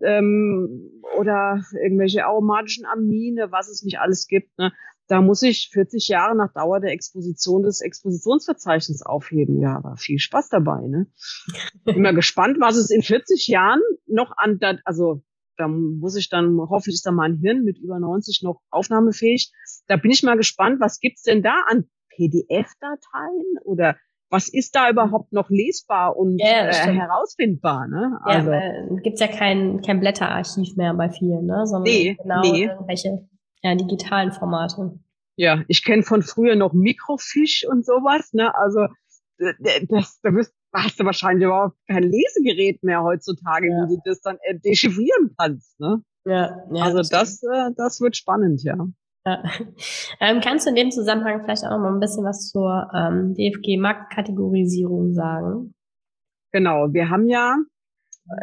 ähm, 0.02 1.02
oder 1.16 1.62
irgendwelche 1.82 2.24
aromatischen 2.24 2.84
Amine, 2.86 3.50
was 3.50 3.68
es 3.68 3.82
nicht 3.82 3.98
alles 3.98 4.26
gibt, 4.26 4.56
ne, 4.58 4.72
da 5.08 5.22
muss 5.22 5.42
ich 5.42 5.70
40 5.72 6.08
Jahre 6.08 6.36
nach 6.36 6.52
Dauer 6.52 6.80
der 6.80 6.92
Exposition 6.92 7.62
des 7.62 7.80
Expositionsverzeichnisses 7.80 9.02
aufheben. 9.02 9.60
Ja, 9.60 9.76
aber 9.76 9.96
viel 9.96 10.18
Spaß 10.18 10.50
dabei. 10.50 10.86
Ne? 10.86 11.06
Bin 11.84 12.02
mal 12.02 12.14
gespannt, 12.14 12.58
was 12.60 12.76
es 12.76 12.90
in 12.90 13.02
40 13.02 13.48
Jahren 13.48 13.80
noch 14.06 14.32
an, 14.36 14.60
also 14.84 15.22
da 15.56 15.66
muss 15.66 16.14
ich 16.14 16.28
dann, 16.28 16.56
hoffentlich 16.58 16.96
ist 16.96 17.06
da 17.06 17.10
mein 17.10 17.38
Hirn 17.38 17.64
mit 17.64 17.78
über 17.78 17.98
90 17.98 18.42
noch 18.42 18.60
aufnahmefähig. 18.70 19.50
Da 19.88 19.96
bin 19.96 20.10
ich 20.10 20.22
mal 20.22 20.36
gespannt, 20.36 20.78
was 20.78 21.00
gibt's 21.00 21.22
denn 21.22 21.42
da 21.42 21.64
an 21.68 21.88
PDF-Dateien 22.10 23.58
oder 23.64 23.96
was 24.30 24.48
ist 24.48 24.74
da 24.74 24.90
überhaupt 24.90 25.32
noch 25.32 25.48
lesbar 25.50 26.16
und 26.16 26.38
ja, 26.38 26.68
äh, 26.68 26.92
herausfindbar? 26.92 27.88
Ne? 27.88 28.18
Also, 28.22 28.52
ja, 28.52 28.86
gibt's 29.02 29.20
ja 29.20 29.28
kein, 29.28 29.80
kein 29.82 30.00
Blätterarchiv 30.00 30.76
mehr 30.76 30.94
bei 30.94 31.08
vielen, 31.08 31.46
ne? 31.46 31.66
sondern 31.66 31.92
nee, 31.92 32.16
genau 32.20 32.40
nee. 32.42 32.64
irgendwelche 32.64 33.28
ja, 33.62 33.74
digitalen 33.74 34.32
Formate. 34.32 34.98
Ja, 35.36 35.62
ich 35.68 35.84
kenne 35.84 36.02
von 36.02 36.22
früher 36.22 36.56
noch 36.56 36.72
Mikrofisch 36.72 37.64
und 37.68 37.86
sowas. 37.86 38.32
Ne? 38.32 38.54
Also 38.54 38.88
das, 39.38 40.20
da 40.20 40.34
wirst, 40.34 40.52
hast 40.72 41.00
du 41.00 41.04
wahrscheinlich 41.04 41.46
überhaupt 41.46 41.76
kein 41.86 42.02
Lesegerät 42.02 42.82
mehr 42.82 43.02
heutzutage, 43.02 43.68
ja. 43.68 43.88
wie 43.88 43.96
du 43.96 44.02
das 44.04 44.20
dann 44.20 44.38
äh, 44.42 44.58
dechiffrieren 44.58 45.34
kannst. 45.38 45.78
Ne? 45.80 46.02
Ja, 46.24 46.58
ja, 46.72 46.84
also 46.84 47.02
das, 47.08 47.42
äh, 47.42 47.70
das 47.76 48.00
wird 48.00 48.16
spannend, 48.16 48.62
ja. 48.62 48.76
Ähm, 50.20 50.40
kannst 50.42 50.66
du 50.66 50.70
in 50.70 50.76
dem 50.76 50.90
Zusammenhang 50.90 51.42
vielleicht 51.42 51.64
auch 51.64 51.70
noch 51.70 51.78
mal 51.78 51.94
ein 51.94 52.00
bisschen 52.00 52.24
was 52.24 52.48
zur 52.48 52.90
ähm, 52.94 53.34
DFG-Marktkategorisierung 53.34 55.12
sagen? 55.14 55.74
Genau, 56.52 56.92
wir 56.92 57.10
haben 57.10 57.28
ja 57.28 57.56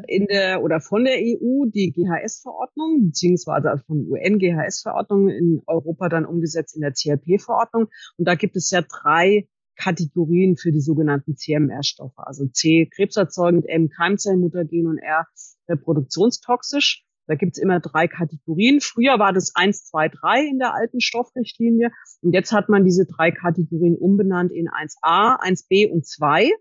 in 0.07 0.25
der 0.27 0.63
oder 0.63 0.81
von 0.81 1.03
der 1.03 1.17
EU 1.17 1.65
die 1.65 1.91
GHS-Verordnung, 1.91 3.07
beziehungsweise 3.07 3.81
von 3.85 4.07
UN-GHS-Verordnung 4.09 5.29
in 5.29 5.61
Europa 5.67 6.09
dann 6.09 6.25
umgesetzt 6.25 6.75
in 6.75 6.81
der 6.81 6.93
CLP-Verordnung. 6.93 7.87
Und 8.17 8.27
da 8.27 8.35
gibt 8.35 8.55
es 8.55 8.71
ja 8.71 8.81
drei 8.81 9.47
Kategorien 9.75 10.55
für 10.55 10.71
die 10.71 10.81
sogenannten 10.81 11.35
CMR-Stoffe, 11.35 12.25
also 12.25 12.47
C, 12.47 12.89
krebserzeugend, 12.95 13.65
M, 13.67 13.89
Keimzellenmutagen 13.89 14.87
und 14.87 14.97
R, 14.97 15.27
reproduktionstoxisch. 15.67 17.04
Da 17.27 17.35
gibt's 17.35 17.57
immer 17.57 17.79
drei 17.79 18.07
Kategorien. 18.07 18.81
Früher 18.81 19.17
war 19.17 19.33
das 19.33 19.55
eins, 19.55 19.85
zwei, 19.85 20.09
drei 20.09 20.45
in 20.45 20.59
der 20.59 20.73
alten 20.73 21.01
Stoffrichtlinie. 21.01 21.91
Und 22.21 22.33
jetzt 22.33 22.51
hat 22.51 22.69
man 22.69 22.83
diese 22.83 23.05
drei 23.05 23.31
Kategorien 23.31 23.95
umbenannt 23.95 24.51
in 24.51 24.67
1a, 24.67 25.39
1b 25.41 25.91
und 25.91 26.05
2. 26.05 26.51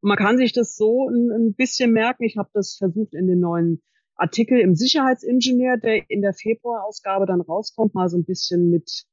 Und 0.00 0.08
man 0.08 0.18
kann 0.18 0.38
sich 0.38 0.52
das 0.52 0.76
so 0.76 1.08
ein, 1.08 1.30
ein 1.30 1.54
bisschen 1.54 1.92
merken. 1.92 2.24
Ich 2.24 2.36
habe 2.36 2.50
das 2.52 2.76
versucht 2.76 3.14
in 3.14 3.28
den 3.28 3.38
neuen 3.38 3.82
Artikel 4.16 4.58
im 4.58 4.74
Sicherheitsingenieur, 4.74 5.76
der 5.78 6.10
in 6.10 6.20
der 6.22 6.34
Februarausgabe 6.34 7.26
dann 7.26 7.40
rauskommt, 7.40 7.94
mal 7.94 8.08
so 8.08 8.18
ein 8.18 8.24
bisschen 8.24 8.70
mit 8.70 9.04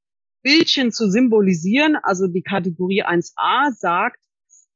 Bildchen 0.41 0.91
zu 0.91 1.09
symbolisieren. 1.09 1.97
Also 2.01 2.27
die 2.27 2.41
Kategorie 2.41 3.03
1a 3.03 3.71
sagt, 3.73 4.19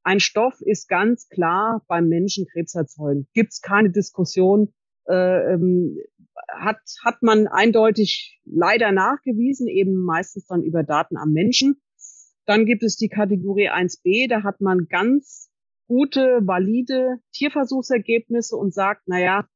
ein 0.04 0.19
Stoff 0.19 0.60
ist 0.60 0.89
ganz 0.89 1.28
klar 1.30 1.82
beim 1.88 2.08
Menschen 2.08 2.45
krebserzeugend. 2.45 3.28
Gibt 3.34 3.54
es 3.54 3.62
keine 3.62 3.89
Diskussion, 3.89 4.73
äh, 5.07 5.53
ähm, 5.53 5.97
hat, 6.49 6.79
hat 7.03 7.21
man 7.21 7.47
eindeutig 7.47 8.39
leider 8.45 8.91
nachgewiesen, 8.91 9.67
eben 9.67 10.03
meistens 10.03 10.45
dann 10.47 10.63
über 10.63 10.83
Daten 10.83 11.17
am 11.17 11.31
Menschen. 11.31 11.81
Dann 12.45 12.65
gibt 12.65 12.83
es 12.83 12.97
die 12.97 13.09
Kategorie 13.09 13.69
1b, 13.69 14.27
da 14.29 14.43
hat 14.43 14.59
man 14.59 14.87
ganz 14.89 15.49
gute, 15.87 16.41
valide 16.43 17.17
Tierversuchsergebnisse 17.33 18.55
und 18.55 18.73
sagt, 18.73 19.03
na 19.05 19.19
ja, 19.19 19.47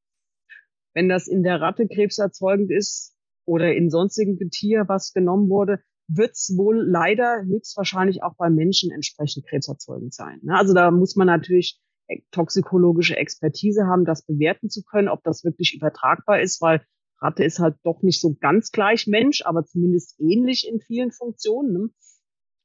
wenn 0.94 1.08
das 1.08 1.28
in 1.28 1.42
der 1.42 1.60
Ratte 1.60 1.86
krebserzeugend 1.86 2.70
ist 2.70 3.14
oder 3.44 3.74
in 3.74 3.90
sonstigen 3.90 4.36
Getier, 4.36 4.84
was 4.88 5.12
genommen 5.12 5.48
wurde, 5.48 5.80
wird 6.08 6.32
es 6.32 6.54
wohl 6.56 6.82
leider 6.82 7.44
höchstwahrscheinlich 7.44 8.22
auch 8.22 8.34
bei 8.36 8.48
Menschen 8.48 8.90
entsprechend 8.90 9.46
krebserzeugend 9.46 10.14
sein. 10.14 10.40
Ne? 10.42 10.54
Also 10.56 10.72
da 10.74 10.90
muss 10.90 11.16
man 11.16 11.26
natürlich 11.26 11.78
toxikologische 12.30 13.16
Expertise 13.16 13.86
haben, 13.86 14.04
das 14.04 14.24
bewerten 14.24 14.70
zu 14.70 14.82
können, 14.82 15.08
ob 15.08 15.22
das 15.24 15.44
wirklich 15.44 15.74
übertragbar 15.74 16.40
ist, 16.40 16.60
weil 16.60 16.82
Ratte 17.20 17.44
ist 17.44 17.58
halt 17.58 17.76
doch 17.82 18.02
nicht 18.02 18.20
so 18.20 18.36
ganz 18.40 18.70
gleich 18.70 19.06
Mensch, 19.06 19.42
aber 19.44 19.64
zumindest 19.64 20.18
ähnlich 20.20 20.68
in 20.70 20.80
vielen 20.80 21.10
Funktionen. 21.10 21.72
Ne? 21.72 21.88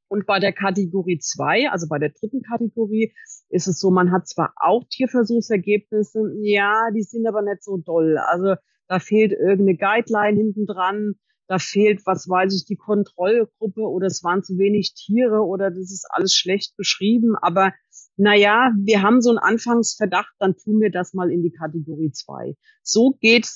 Und 0.07 0.27
bei 0.27 0.39
der 0.39 0.53
Kategorie 0.53 1.17
zwei, 1.17 1.69
also 1.71 1.87
bei 1.89 1.97
der 1.97 2.09
dritten 2.09 2.43
Kategorie, 2.43 3.13
ist 3.49 3.67
es 3.67 3.79
so, 3.79 3.89
man 3.89 4.11
hat 4.11 4.27
zwar 4.27 4.53
auch 4.57 4.83
Tierversuchsergebnisse, 4.89 6.19
ja, 6.41 6.89
die 6.95 7.01
sind 7.01 7.27
aber 7.27 7.41
nicht 7.41 7.63
so 7.63 7.77
doll. 7.77 8.17
Also 8.17 8.55
da 8.87 8.99
fehlt 8.99 9.31
irgendeine 9.31 9.75
Guideline 9.75 10.37
hinten 10.37 10.67
dran, 10.67 11.15
da 11.47 11.57
fehlt, 11.57 12.05
was 12.05 12.29
weiß 12.29 12.53
ich, 12.55 12.65
die 12.65 12.75
Kontrollgruppe 12.75 13.81
oder 13.81 14.07
es 14.07 14.23
waren 14.23 14.43
zu 14.43 14.57
wenig 14.57 14.93
Tiere 14.93 15.41
oder 15.41 15.71
das 15.71 15.91
ist 15.91 16.05
alles 16.09 16.35
schlecht 16.35 16.77
beschrieben. 16.77 17.35
Aber 17.41 17.73
naja, 18.15 18.71
wir 18.77 19.01
haben 19.01 19.21
so 19.21 19.29
einen 19.29 19.39
Anfangsverdacht, 19.39 20.33
dann 20.39 20.55
tun 20.55 20.79
wir 20.79 20.91
das 20.91 21.13
mal 21.13 21.31
in 21.31 21.41
die 21.41 21.51
Kategorie 21.51 22.11
2. 22.11 22.55
So 22.81 23.17
geht 23.19 23.49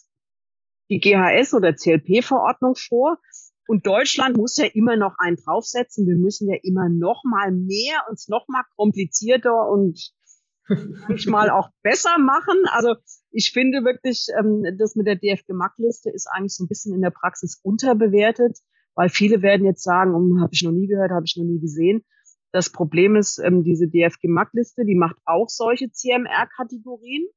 die 0.89 0.99
GHS 0.99 1.53
oder 1.53 1.75
CLP-Verordnung 1.75 2.75
vor. 2.75 3.17
Und 3.67 3.85
Deutschland 3.85 4.37
muss 4.37 4.55
ja 4.55 4.65
immer 4.65 4.95
noch 4.95 5.15
einen 5.19 5.35
draufsetzen. 5.35 6.07
Wir 6.07 6.15
müssen 6.15 6.49
ja 6.49 6.57
immer 6.63 6.87
noch 6.89 7.23
mal 7.25 7.51
mehr, 7.51 8.05
uns 8.09 8.29
noch 8.29 8.47
mal 8.47 8.63
komplizierter 8.77 9.69
und 9.69 10.13
manchmal 11.07 11.49
auch 11.49 11.69
besser 11.83 12.17
machen. 12.17 12.55
Also 12.71 12.95
ich 13.31 13.51
finde 13.51 13.83
wirklich, 13.83 14.27
ähm, 14.39 14.63
das 14.77 14.95
mit 14.95 15.07
der 15.07 15.15
DFG-Mack-Liste 15.15 16.09
ist 16.09 16.27
eigentlich 16.31 16.55
so 16.55 16.63
ein 16.63 16.67
bisschen 16.67 16.95
in 16.95 17.01
der 17.01 17.11
Praxis 17.11 17.59
unterbewertet, 17.61 18.57
weil 18.95 19.09
viele 19.09 19.41
werden 19.41 19.65
jetzt 19.65 19.83
sagen, 19.83 20.15
um, 20.15 20.41
habe 20.41 20.53
ich 20.53 20.63
noch 20.63 20.71
nie 20.71 20.87
gehört, 20.87 21.11
habe 21.11 21.25
ich 21.25 21.35
noch 21.37 21.45
nie 21.45 21.59
gesehen. 21.59 22.05
Das 22.51 22.71
Problem 22.71 23.15
ist, 23.15 23.39
ähm, 23.39 23.63
diese 23.63 23.87
DFG-Mack-Liste, 23.87 24.85
die 24.85 24.95
macht 24.95 25.17
auch 25.25 25.49
solche 25.49 25.91
CMR-Kategorien. 25.91 27.27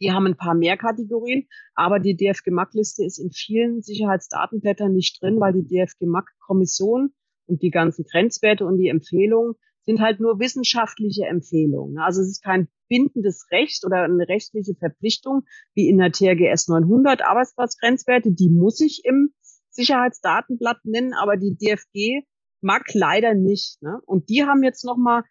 Die 0.00 0.12
haben 0.12 0.26
ein 0.26 0.36
paar 0.36 0.54
mehr 0.54 0.76
Kategorien, 0.76 1.48
aber 1.74 1.98
die 1.98 2.16
DFG-Mack-Liste 2.16 3.04
ist 3.04 3.18
in 3.18 3.32
vielen 3.32 3.82
Sicherheitsdatenblättern 3.82 4.92
nicht 4.92 5.20
drin, 5.20 5.40
weil 5.40 5.54
die 5.54 5.66
DFG-Mack-Kommission 5.66 7.12
und 7.46 7.62
die 7.62 7.70
ganzen 7.70 8.04
Grenzwerte 8.04 8.64
und 8.64 8.78
die 8.78 8.88
Empfehlungen 8.88 9.54
sind 9.86 10.00
halt 10.00 10.20
nur 10.20 10.38
wissenschaftliche 10.38 11.24
Empfehlungen. 11.24 11.98
Also 11.98 12.20
es 12.20 12.28
ist 12.28 12.44
kein 12.44 12.68
bindendes 12.88 13.46
Recht 13.50 13.84
oder 13.86 14.02
eine 14.02 14.28
rechtliche 14.28 14.74
Verpflichtung 14.74 15.44
wie 15.74 15.88
in 15.88 15.98
der 15.98 16.12
TRGS 16.12 16.68
900 16.68 17.22
Arbeitsplatzgrenzwerte. 17.22 18.30
Die 18.32 18.50
muss 18.50 18.80
ich 18.80 19.02
im 19.04 19.32
Sicherheitsdatenblatt 19.70 20.84
nennen, 20.84 21.14
aber 21.14 21.36
die 21.36 21.56
DFG 21.56 22.26
mag 22.60 22.84
leider 22.92 23.34
nicht. 23.34 23.82
Ne? 23.82 24.00
Und 24.06 24.28
die 24.28 24.44
haben 24.44 24.62
jetzt 24.62 24.84
nochmal 24.84 25.22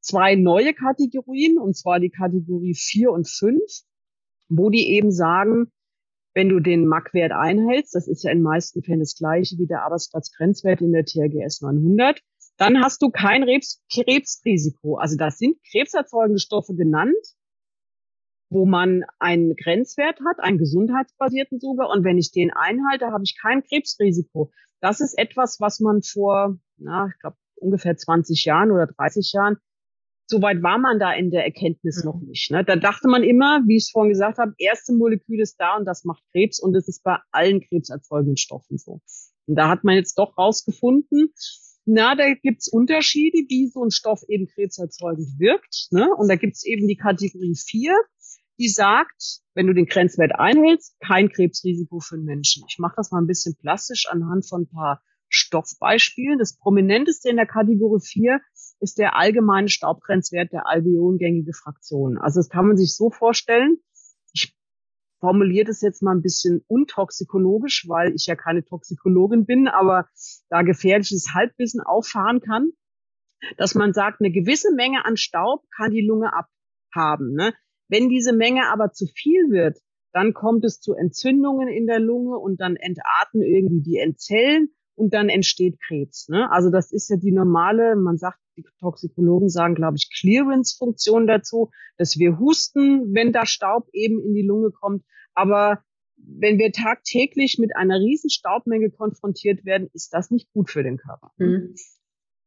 zwei 0.00 0.34
neue 0.34 0.74
Kategorien, 0.74 1.58
und 1.58 1.76
zwar 1.76 2.00
die 2.00 2.10
Kategorie 2.10 2.74
4 2.74 3.10
und 3.10 3.28
5, 3.28 3.60
wo 4.48 4.70
die 4.70 4.90
eben 4.90 5.10
sagen, 5.10 5.72
wenn 6.34 6.48
du 6.48 6.60
den 6.60 6.86
MAC-Wert 6.86 7.32
einhältst, 7.32 7.94
das 7.94 8.08
ist 8.08 8.24
ja 8.24 8.32
in 8.32 8.42
meisten 8.42 8.82
Fällen 8.82 9.00
das 9.00 9.16
gleiche 9.16 9.56
wie 9.56 9.66
der 9.66 9.84
Arbeitsplatzgrenzwert 9.84 10.80
in 10.80 10.92
der 10.92 11.04
THGS 11.04 11.62
900, 11.62 12.20
dann 12.56 12.82
hast 12.82 13.02
du 13.02 13.10
kein 13.10 13.44
Krebs 13.44 13.82
Krebsrisiko. 13.92 14.96
Also 14.96 15.16
das 15.16 15.38
sind 15.38 15.56
krebserzeugende 15.70 16.40
Stoffe 16.40 16.74
genannt, 16.74 17.14
wo 18.50 18.66
man 18.66 19.04
einen 19.18 19.56
Grenzwert 19.56 20.20
hat, 20.26 20.38
einen 20.38 20.58
gesundheitsbasierten 20.58 21.60
sogar. 21.60 21.90
Und 21.90 22.04
wenn 22.04 22.18
ich 22.18 22.30
den 22.30 22.52
einhalte, 22.52 23.06
habe 23.06 23.24
ich 23.24 23.36
kein 23.40 23.62
Krebsrisiko. 23.62 24.52
Das 24.80 25.00
ist 25.00 25.16
etwas, 25.16 25.60
was 25.60 25.80
man 25.80 26.02
vor, 26.02 26.58
na, 26.76 27.08
ich 27.12 27.18
glaube, 27.20 27.36
ungefähr 27.56 27.96
20 27.96 28.44
Jahren 28.44 28.70
oder 28.70 28.86
30 28.86 29.32
Jahren 29.32 29.58
Soweit 30.26 30.62
war 30.62 30.78
man 30.78 30.98
da 30.98 31.12
in 31.12 31.30
der 31.30 31.44
Erkenntnis 31.44 32.02
mhm. 32.02 32.10
noch 32.10 32.20
nicht. 32.20 32.50
Ne? 32.50 32.64
Da 32.64 32.76
dachte 32.76 33.08
man 33.08 33.22
immer, 33.22 33.62
wie 33.66 33.76
ich 33.76 33.84
es 33.84 33.90
vorhin 33.90 34.12
gesagt 34.12 34.38
habe, 34.38 34.54
erste 34.58 34.94
Molekül 34.94 35.40
ist 35.40 35.56
da 35.58 35.76
und 35.76 35.84
das 35.84 36.04
macht 36.04 36.22
Krebs 36.32 36.60
und 36.60 36.74
es 36.74 36.88
ist 36.88 37.02
bei 37.02 37.18
allen 37.30 37.60
krebserzeugenden 37.60 38.36
Stoffen 38.36 38.78
so. 38.78 39.00
Und 39.46 39.56
da 39.56 39.68
hat 39.68 39.84
man 39.84 39.96
jetzt 39.96 40.18
doch 40.18 40.38
rausgefunden, 40.38 41.34
na, 41.86 42.14
da 42.14 42.32
gibt's 42.32 42.68
Unterschiede, 42.68 43.44
wie 43.48 43.68
so 43.68 43.84
ein 43.84 43.90
Stoff 43.90 44.22
eben 44.28 44.46
krebserzeugend 44.46 45.38
wirkt. 45.38 45.88
Ne? 45.90 46.08
Und 46.16 46.28
da 46.28 46.36
gibt's 46.36 46.64
eben 46.64 46.88
die 46.88 46.96
Kategorie 46.96 47.54
4, 47.54 47.94
die 48.58 48.68
sagt, 48.68 49.40
wenn 49.54 49.66
du 49.66 49.74
den 49.74 49.84
Grenzwert 49.84 50.32
einhältst, 50.34 50.96
kein 51.00 51.28
Krebsrisiko 51.28 52.00
für 52.00 52.16
den 52.16 52.24
Menschen. 52.24 52.64
Ich 52.70 52.78
mache 52.78 52.94
das 52.96 53.10
mal 53.10 53.20
ein 53.20 53.26
bisschen 53.26 53.54
plastisch 53.56 54.06
anhand 54.08 54.48
von 54.48 54.62
ein 54.62 54.68
paar 54.68 55.02
Stoffbeispielen. 55.34 56.38
Das 56.38 56.56
prominenteste 56.56 57.28
in 57.28 57.36
der 57.36 57.46
Kategorie 57.46 58.00
4 58.00 58.40
ist 58.80 58.98
der 58.98 59.16
allgemeine 59.16 59.68
Staubgrenzwert 59.68 60.52
der 60.52 60.66
alveolengängige 60.66 61.52
Fraktion. 61.52 62.18
Also 62.18 62.40
das 62.40 62.48
kann 62.48 62.66
man 62.66 62.76
sich 62.76 62.94
so 62.94 63.10
vorstellen. 63.10 63.78
Ich 64.32 64.56
formuliere 65.20 65.66
das 65.66 65.80
jetzt 65.80 66.02
mal 66.02 66.14
ein 66.14 66.22
bisschen 66.22 66.62
untoxikologisch, 66.66 67.86
weil 67.88 68.14
ich 68.14 68.26
ja 68.26 68.36
keine 68.36 68.64
Toxikologin 68.64 69.46
bin, 69.46 69.68
aber 69.68 70.08
da 70.48 70.62
gefährliches 70.62 71.34
Halbwissen 71.34 71.80
auffahren 71.80 72.40
kann, 72.40 72.72
dass 73.56 73.74
man 73.74 73.92
sagt, 73.92 74.20
eine 74.20 74.30
gewisse 74.30 74.72
Menge 74.74 75.04
an 75.04 75.16
Staub 75.16 75.64
kann 75.76 75.90
die 75.90 76.06
Lunge 76.06 76.32
abhaben. 76.32 77.34
Ne? 77.34 77.54
Wenn 77.88 78.08
diese 78.08 78.32
Menge 78.32 78.68
aber 78.70 78.92
zu 78.92 79.06
viel 79.06 79.50
wird, 79.50 79.78
dann 80.12 80.32
kommt 80.32 80.64
es 80.64 80.80
zu 80.80 80.94
Entzündungen 80.94 81.68
in 81.68 81.86
der 81.86 81.98
Lunge 81.98 82.38
und 82.38 82.60
dann 82.60 82.76
entarten 82.76 83.42
irgendwie 83.42 83.82
die 83.82 83.98
Entzellen 83.98 84.68
und 84.94 85.14
dann 85.14 85.28
entsteht 85.28 85.80
Krebs. 85.80 86.28
Ne? 86.28 86.50
Also 86.50 86.70
das 86.70 86.92
ist 86.92 87.10
ja 87.10 87.16
die 87.16 87.32
normale, 87.32 87.96
man 87.96 88.16
sagt, 88.16 88.38
die 88.56 88.64
Toxikologen 88.80 89.48
sagen, 89.48 89.74
glaube 89.74 89.96
ich, 89.96 90.10
Clearance-Funktion 90.12 91.26
dazu, 91.26 91.70
dass 91.96 92.18
wir 92.18 92.38
husten, 92.38 93.12
wenn 93.14 93.32
da 93.32 93.46
Staub 93.46 93.88
eben 93.92 94.20
in 94.20 94.34
die 94.34 94.46
Lunge 94.46 94.70
kommt. 94.70 95.04
Aber 95.34 95.82
wenn 96.16 96.58
wir 96.58 96.72
tagtäglich 96.72 97.58
mit 97.58 97.76
einer 97.76 97.98
riesen 97.98 98.30
Staubmenge 98.30 98.90
konfrontiert 98.90 99.64
werden, 99.64 99.88
ist 99.92 100.14
das 100.14 100.30
nicht 100.30 100.52
gut 100.52 100.70
für 100.70 100.82
den 100.82 100.96
Körper. 100.96 101.32
Mhm. 101.38 101.74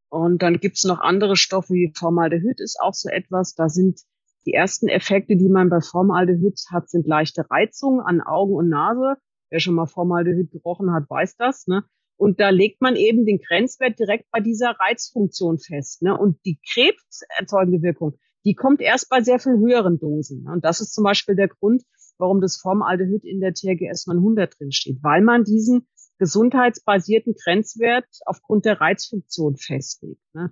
Und 0.09 0.41
dann 0.41 0.59
gibt's 0.59 0.85
noch 0.85 0.99
andere 0.99 1.35
Stoffe 1.35 1.73
wie 1.73 1.91
Formaldehyd 1.93 2.61
ist 2.61 2.79
auch 2.81 2.93
so 2.93 3.09
etwas. 3.09 3.55
Da 3.55 3.67
sind 3.67 4.01
die 4.45 4.53
ersten 4.53 4.87
Effekte, 4.87 5.35
die 5.35 5.49
man 5.49 5.69
bei 5.69 5.81
Formaldehyd 5.81 6.57
hat, 6.71 6.89
sind 6.89 7.05
leichte 7.05 7.49
Reizungen 7.49 7.99
an 7.99 8.21
Augen 8.21 8.53
und 8.53 8.69
Nase. 8.69 9.17
Wer 9.49 9.59
schon 9.59 9.75
mal 9.75 9.87
Formaldehyd 9.87 10.51
gerochen 10.51 10.93
hat, 10.93 11.09
weiß 11.09 11.35
das. 11.35 11.67
Ne? 11.67 11.83
Und 12.17 12.39
da 12.39 12.49
legt 12.49 12.81
man 12.81 12.95
eben 12.95 13.25
den 13.25 13.39
Grenzwert 13.39 13.99
direkt 13.99 14.25
bei 14.31 14.39
dieser 14.39 14.71
Reizfunktion 14.79 15.59
fest. 15.59 16.01
Ne? 16.01 16.17
Und 16.17 16.43
die 16.45 16.59
krebserzeugende 16.73 17.81
Wirkung, 17.81 18.17
die 18.43 18.55
kommt 18.55 18.81
erst 18.81 19.09
bei 19.09 19.21
sehr 19.21 19.39
viel 19.39 19.57
höheren 19.57 19.99
Dosen. 19.99 20.43
Ne? 20.43 20.51
Und 20.51 20.65
das 20.65 20.81
ist 20.81 20.93
zum 20.93 21.03
Beispiel 21.03 21.35
der 21.35 21.47
Grund, 21.47 21.83
warum 22.17 22.41
das 22.41 22.57
Formaldehyd 22.57 23.23
in 23.23 23.39
der 23.39 23.53
THGS 23.53 24.07
900 24.07 24.59
drin 24.59 24.71
steht, 24.71 24.97
weil 25.03 25.21
man 25.21 25.43
diesen 25.43 25.87
gesundheitsbasierten 26.17 27.35
Grenzwert 27.35 28.07
aufgrund 28.25 28.65
der 28.65 28.81
Reizfunktion 28.81 29.55
festlegt. 29.55 30.21
Ne? 30.33 30.51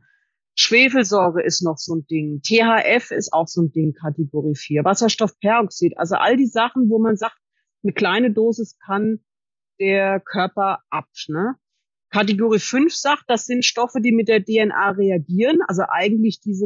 Schwefelsäure 0.54 1.44
ist 1.44 1.64
noch 1.64 1.78
so 1.78 1.96
ein 1.96 2.06
Ding. 2.08 2.42
THF 2.42 3.12
ist 3.12 3.34
auch 3.34 3.48
so 3.48 3.64
ein 3.64 3.72
Ding, 3.72 3.94
Kategorie 3.94 4.56
4. 4.56 4.86
Wasserstoffperoxid. 4.86 5.98
Also 5.98 6.16
all 6.16 6.38
die 6.38 6.48
Sachen, 6.48 6.90
wo 6.90 7.00
man 7.00 7.18
sagt, 7.18 7.38
eine 7.84 7.94
kleine 7.94 8.32
Dosis 8.32 8.78
kann 8.78 9.20
der 9.80 10.20
Körper 10.20 10.80
ab. 10.90 11.08
Ne? 11.28 11.56
Kategorie 12.10 12.60
5 12.60 12.96
sagt, 12.96 13.24
das 13.28 13.46
sind 13.46 13.66
Stoffe, 13.66 14.00
die 14.02 14.12
mit 14.12 14.28
der 14.28 14.44
DNA 14.44 14.92
reagieren, 14.92 15.60
also 15.68 15.84
eigentlich 15.88 16.40
diese 16.40 16.66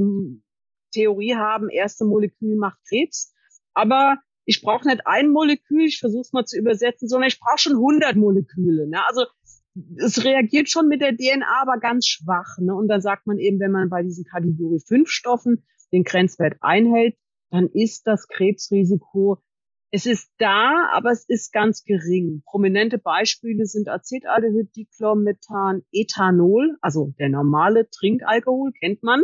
Theorie 0.91 1.35
haben, 1.35 1.69
erste 1.69 2.05
Molekül 2.05 2.55
macht 2.55 2.79
Krebs. 2.87 3.33
Aber 3.73 4.17
ich 4.45 4.61
brauche 4.61 4.87
nicht 4.87 5.05
ein 5.05 5.29
Molekül, 5.29 5.85
ich 5.85 5.99
versuche 5.99 6.21
es 6.21 6.33
mal 6.33 6.45
zu 6.45 6.57
übersetzen, 6.57 7.07
sondern 7.07 7.27
ich 7.27 7.39
brauche 7.39 7.59
schon 7.59 7.73
100 7.73 8.15
Moleküle. 8.15 8.87
Ne? 8.87 8.99
Also 9.07 9.25
es 9.97 10.23
reagiert 10.23 10.69
schon 10.69 10.87
mit 10.87 11.01
der 11.01 11.15
DNA, 11.15 11.45
aber 11.61 11.79
ganz 11.79 12.07
schwach. 12.07 12.57
Ne? 12.59 12.73
Und 12.73 12.87
dann 12.87 13.01
sagt 13.01 13.27
man 13.27 13.37
eben, 13.37 13.59
wenn 13.59 13.71
man 13.71 13.89
bei 13.89 14.03
diesen 14.03 14.25
Kategorie 14.25 14.81
5 14.85 15.09
Stoffen 15.09 15.63
den 15.91 16.03
Grenzwert 16.03 16.57
einhält, 16.61 17.15
dann 17.51 17.67
ist 17.69 18.05
das 18.07 18.27
Krebsrisiko 18.27 19.41
es 19.91 20.05
ist 20.05 20.31
da, 20.37 20.89
aber 20.93 21.11
es 21.11 21.25
ist 21.27 21.51
ganz 21.51 21.83
gering. 21.83 22.43
Prominente 22.45 22.97
Beispiele 22.97 23.65
sind 23.65 23.89
Acetaldehyd, 23.89 24.75
Dichlormethan, 24.75 25.81
Ethanol, 25.91 26.77
also 26.81 27.13
der 27.19 27.29
normale 27.29 27.89
Trinkalkohol 27.89 28.71
kennt 28.79 29.01
man. 29.01 29.21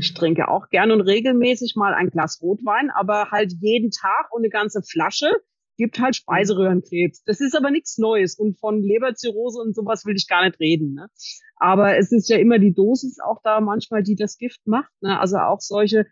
Ich 0.00 0.14
trinke 0.14 0.48
auch 0.48 0.70
gern 0.70 0.90
und 0.90 1.02
regelmäßig 1.02 1.74
mal 1.76 1.94
ein 1.94 2.10
Glas 2.10 2.40
Rotwein, 2.42 2.90
aber 2.90 3.30
halt 3.30 3.52
jeden 3.60 3.90
Tag 3.90 4.32
und 4.32 4.40
eine 4.40 4.48
ganze 4.48 4.82
Flasche 4.82 5.30
gibt 5.76 5.98
halt 6.00 6.16
Speiseröhrenkrebs. 6.16 7.22
Das 7.24 7.40
ist 7.40 7.56
aber 7.56 7.70
nichts 7.70 7.98
Neues 7.98 8.36
und 8.36 8.58
von 8.58 8.80
Leberzirrhose 8.80 9.60
und 9.60 9.74
sowas 9.74 10.06
will 10.06 10.14
ich 10.16 10.28
gar 10.28 10.44
nicht 10.44 10.58
reden. 10.60 10.94
Ne? 10.94 11.08
Aber 11.56 11.96
es 11.98 12.12
ist 12.12 12.28
ja 12.28 12.38
immer 12.38 12.58
die 12.58 12.72
Dosis 12.72 13.18
auch 13.20 13.40
da 13.42 13.60
manchmal, 13.60 14.02
die 14.02 14.16
das 14.16 14.38
Gift 14.38 14.66
macht. 14.66 14.90
Ne? 15.02 15.18
Also 15.18 15.36
auch 15.38 15.60
solche 15.60 16.06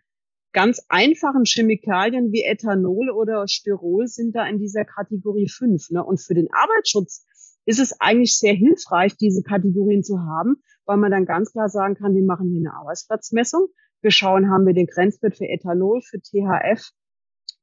ganz 0.53 0.85
einfachen 0.87 1.43
Chemikalien 1.45 2.31
wie 2.31 2.43
Ethanol 2.43 3.09
oder 3.09 3.47
Styrol 3.47 4.07
sind 4.07 4.35
da 4.35 4.47
in 4.47 4.59
dieser 4.59 4.85
Kategorie 4.85 5.49
5. 5.49 5.89
Ne? 5.89 6.03
Und 6.03 6.21
für 6.21 6.35
den 6.35 6.47
Arbeitsschutz 6.53 7.25
ist 7.65 7.79
es 7.79 7.99
eigentlich 7.99 8.37
sehr 8.37 8.53
hilfreich, 8.53 9.17
diese 9.17 9.41
Kategorien 9.41 10.03
zu 10.03 10.19
haben, 10.19 10.57
weil 10.85 10.97
man 10.97 11.11
dann 11.11 11.25
ganz 11.25 11.51
klar 11.51 11.69
sagen 11.69 11.95
kann, 11.95 12.13
wir 12.13 12.23
machen 12.23 12.49
hier 12.49 12.59
eine 12.59 12.77
Arbeitsplatzmessung. 12.77 13.67
Wir 14.01 14.11
schauen, 14.11 14.49
haben 14.49 14.65
wir 14.65 14.73
den 14.73 14.87
Grenzwert 14.87 15.35
für 15.35 15.47
Ethanol, 15.47 16.01
für 16.01 16.19
THF, 16.19 16.91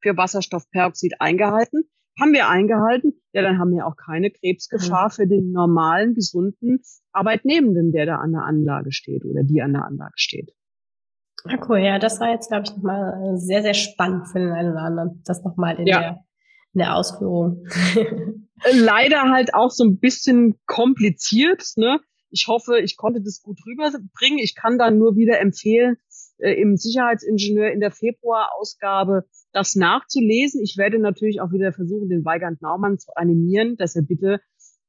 für 0.01 0.17
Wasserstoffperoxid 0.17 1.21
eingehalten. 1.21 1.85
Haben 2.19 2.33
wir 2.33 2.49
eingehalten, 2.49 3.15
ja, 3.33 3.41
dann 3.41 3.59
haben 3.59 3.71
wir 3.71 3.87
auch 3.87 3.97
keine 3.97 4.31
Krebsgefahr 4.31 5.07
mhm. 5.07 5.11
für 5.13 5.27
den 5.27 5.53
normalen, 5.53 6.15
gesunden 6.15 6.83
Arbeitnehmenden, 7.13 7.93
der 7.93 8.05
da 8.05 8.17
an 8.17 8.33
der 8.33 8.43
Anlage 8.43 8.93
steht 8.93 9.25
oder 9.25 9.43
die 9.43 9.63
an 9.63 9.73
der 9.73 9.85
Anlage 9.85 10.15
steht. 10.17 10.51
Ah, 11.45 11.59
cool, 11.69 11.79
ja, 11.79 11.99
das 11.99 12.21
war 12.21 12.31
jetzt, 12.31 12.49
glaube 12.49 12.65
ich, 12.67 12.77
nochmal 12.77 13.37
sehr, 13.37 13.63
sehr 13.63 13.75
spannend 13.75 14.29
für 14.29 14.39
den 14.39 14.53
einen 14.53 14.73
oder 14.73 14.83
anderen, 14.83 15.23
das 15.25 15.43
nochmal 15.43 15.79
in, 15.79 15.87
ja. 15.87 16.01
der, 16.01 16.11
in 16.75 16.79
der 16.79 16.97
Ausführung. 16.97 17.65
Leider 18.73 19.23
halt 19.31 19.55
auch 19.55 19.71
so 19.71 19.85
ein 19.85 19.99
bisschen 19.99 20.59
kompliziert, 20.67 21.65
ne? 21.77 22.01
Ich 22.31 22.47
hoffe, 22.47 22.79
ich 22.79 22.97
konnte 22.97 23.21
das 23.21 23.43
gut 23.43 23.59
rüberbringen. 23.67 24.39
Ich 24.39 24.55
kann 24.55 24.79
dann 24.79 24.99
nur 24.99 25.17
wieder 25.17 25.41
empfehlen, 25.41 25.97
äh, 26.39 26.53
im 26.53 26.77
Sicherheitsingenieur 26.77 27.73
in 27.73 27.81
der 27.81 27.91
Februarausgabe 27.91 29.25
das 29.53 29.75
nachzulesen. 29.75 30.63
Ich 30.63 30.77
werde 30.77 30.99
natürlich 30.99 31.41
auch 31.41 31.53
wieder 31.53 31.73
versuchen, 31.73 32.09
den 32.09 32.25
Weigand 32.25 32.63
Naumann 32.63 32.99
zu 32.99 33.13
animieren, 33.17 33.77
dass 33.77 33.97
er 33.97 34.03
bitte 34.03 34.41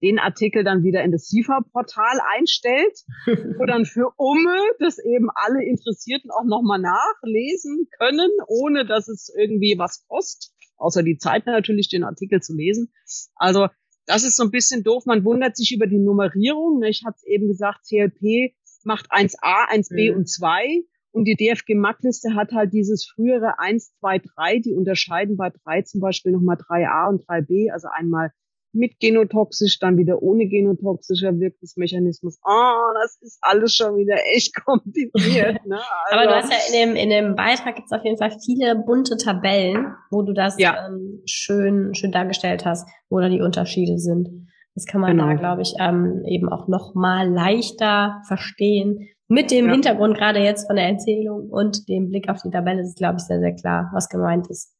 den 0.01 0.19
Artikel 0.19 0.63
dann 0.63 0.83
wieder 0.83 1.03
in 1.03 1.11
das 1.11 1.27
SIFA-Portal 1.27 2.19
einstellt, 2.35 2.97
wo 3.57 3.65
dann 3.65 3.85
für 3.85 4.11
Umme 4.17 4.57
das 4.79 4.97
eben 4.97 5.29
alle 5.33 5.63
Interessierten 5.63 6.31
auch 6.31 6.45
nochmal 6.45 6.79
nachlesen 6.79 7.87
können, 7.99 8.29
ohne 8.47 8.85
dass 8.85 9.07
es 9.07 9.31
irgendwie 9.35 9.75
was 9.77 10.05
kostet, 10.07 10.51
außer 10.77 11.03
die 11.03 11.17
Zeit 11.17 11.45
natürlich, 11.45 11.89
den 11.89 12.03
Artikel 12.03 12.41
zu 12.41 12.55
lesen. 12.55 12.91
Also 13.35 13.67
das 14.05 14.23
ist 14.23 14.35
so 14.35 14.43
ein 14.43 14.51
bisschen 14.51 14.83
doof. 14.83 15.05
Man 15.05 15.23
wundert 15.23 15.55
sich 15.55 15.71
über 15.73 15.87
die 15.87 15.99
Nummerierung. 15.99 16.81
Ich 16.83 17.03
hatte 17.05 17.19
eben 17.25 17.47
gesagt, 17.47 17.85
CLP 17.85 18.55
macht 18.83 19.11
1a, 19.11 19.69
1b 19.71 20.11
mhm. 20.11 20.17
und 20.17 20.29
2. 20.29 20.83
Und 21.13 21.25
die 21.25 21.35
DFG-Mac-Liste 21.35 22.35
hat 22.35 22.51
halt 22.53 22.73
dieses 22.73 23.05
frühere 23.05 23.59
1, 23.59 23.93
2, 23.99 24.19
3. 24.35 24.59
Die 24.59 24.73
unterscheiden 24.73 25.35
bei 25.35 25.49
3 25.49 25.83
zum 25.83 26.01
Beispiel 26.01 26.31
nochmal 26.31 26.57
3a 26.57 27.09
und 27.09 27.23
3b. 27.23 27.71
Also 27.71 27.89
einmal 27.93 28.31
mit 28.73 28.99
genotoxisch, 28.99 29.79
dann 29.79 29.97
wieder 29.97 30.21
ohne 30.21 30.47
genotoxischer 30.47 31.37
Wirkungsmechanismus. 31.39 32.39
Oh, 32.43 32.93
das 33.01 33.17
ist 33.21 33.37
alles 33.41 33.75
schon 33.75 33.97
wieder 33.97 34.15
echt 34.33 34.55
kompliziert. 34.65 35.65
Ne? 35.65 35.79
Also, 36.05 36.17
Aber 36.17 36.23
du 36.23 36.35
hast 36.35 36.51
ja 36.51 36.57
in 36.67 36.89
dem, 36.89 36.95
in 36.95 37.09
dem 37.09 37.35
Beitrag 37.35 37.75
gibt's 37.75 37.91
auf 37.91 38.03
jeden 38.03 38.17
Fall 38.17 38.31
viele 38.43 38.75
bunte 38.75 39.17
Tabellen, 39.17 39.93
wo 40.09 40.21
du 40.21 40.33
das 40.33 40.57
ja. 40.57 40.87
ähm, 40.87 41.21
schön, 41.25 41.93
schön 41.95 42.11
dargestellt 42.11 42.65
hast, 42.65 42.87
wo 43.09 43.19
da 43.19 43.29
die 43.29 43.41
Unterschiede 43.41 43.99
sind. 43.99 44.47
Das 44.75 44.85
kann 44.85 45.01
man 45.01 45.17
genau. 45.17 45.27
da, 45.27 45.33
glaube 45.33 45.61
ich, 45.61 45.73
ähm, 45.79 46.23
eben 46.25 46.47
auch 46.47 46.67
noch 46.67 46.95
mal 46.95 47.29
leichter 47.29 48.21
verstehen. 48.27 49.09
Mit 49.27 49.51
dem 49.51 49.67
ja. 49.67 49.73
Hintergrund 49.73 50.17
gerade 50.17 50.39
jetzt 50.39 50.67
von 50.67 50.75
der 50.75 50.87
Erzählung 50.87 51.49
und 51.49 51.87
dem 51.89 52.09
Blick 52.09 52.29
auf 52.29 52.41
die 52.41 52.49
Tabelle 52.49 52.81
ist, 52.81 52.97
glaube 52.97 53.17
ich, 53.17 53.23
sehr, 53.23 53.39
sehr 53.39 53.53
klar, 53.53 53.89
was 53.93 54.09
gemeint 54.09 54.49
ist. 54.49 54.73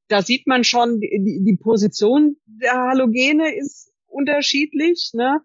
Da 0.08 0.22
sieht 0.22 0.46
man 0.46 0.64
schon, 0.64 1.00
die, 1.00 1.42
die 1.44 1.56
Position 1.56 2.36
der 2.46 2.74
Halogene 2.74 3.54
ist 3.56 3.92
unterschiedlich. 4.06 5.10
Ne? 5.14 5.40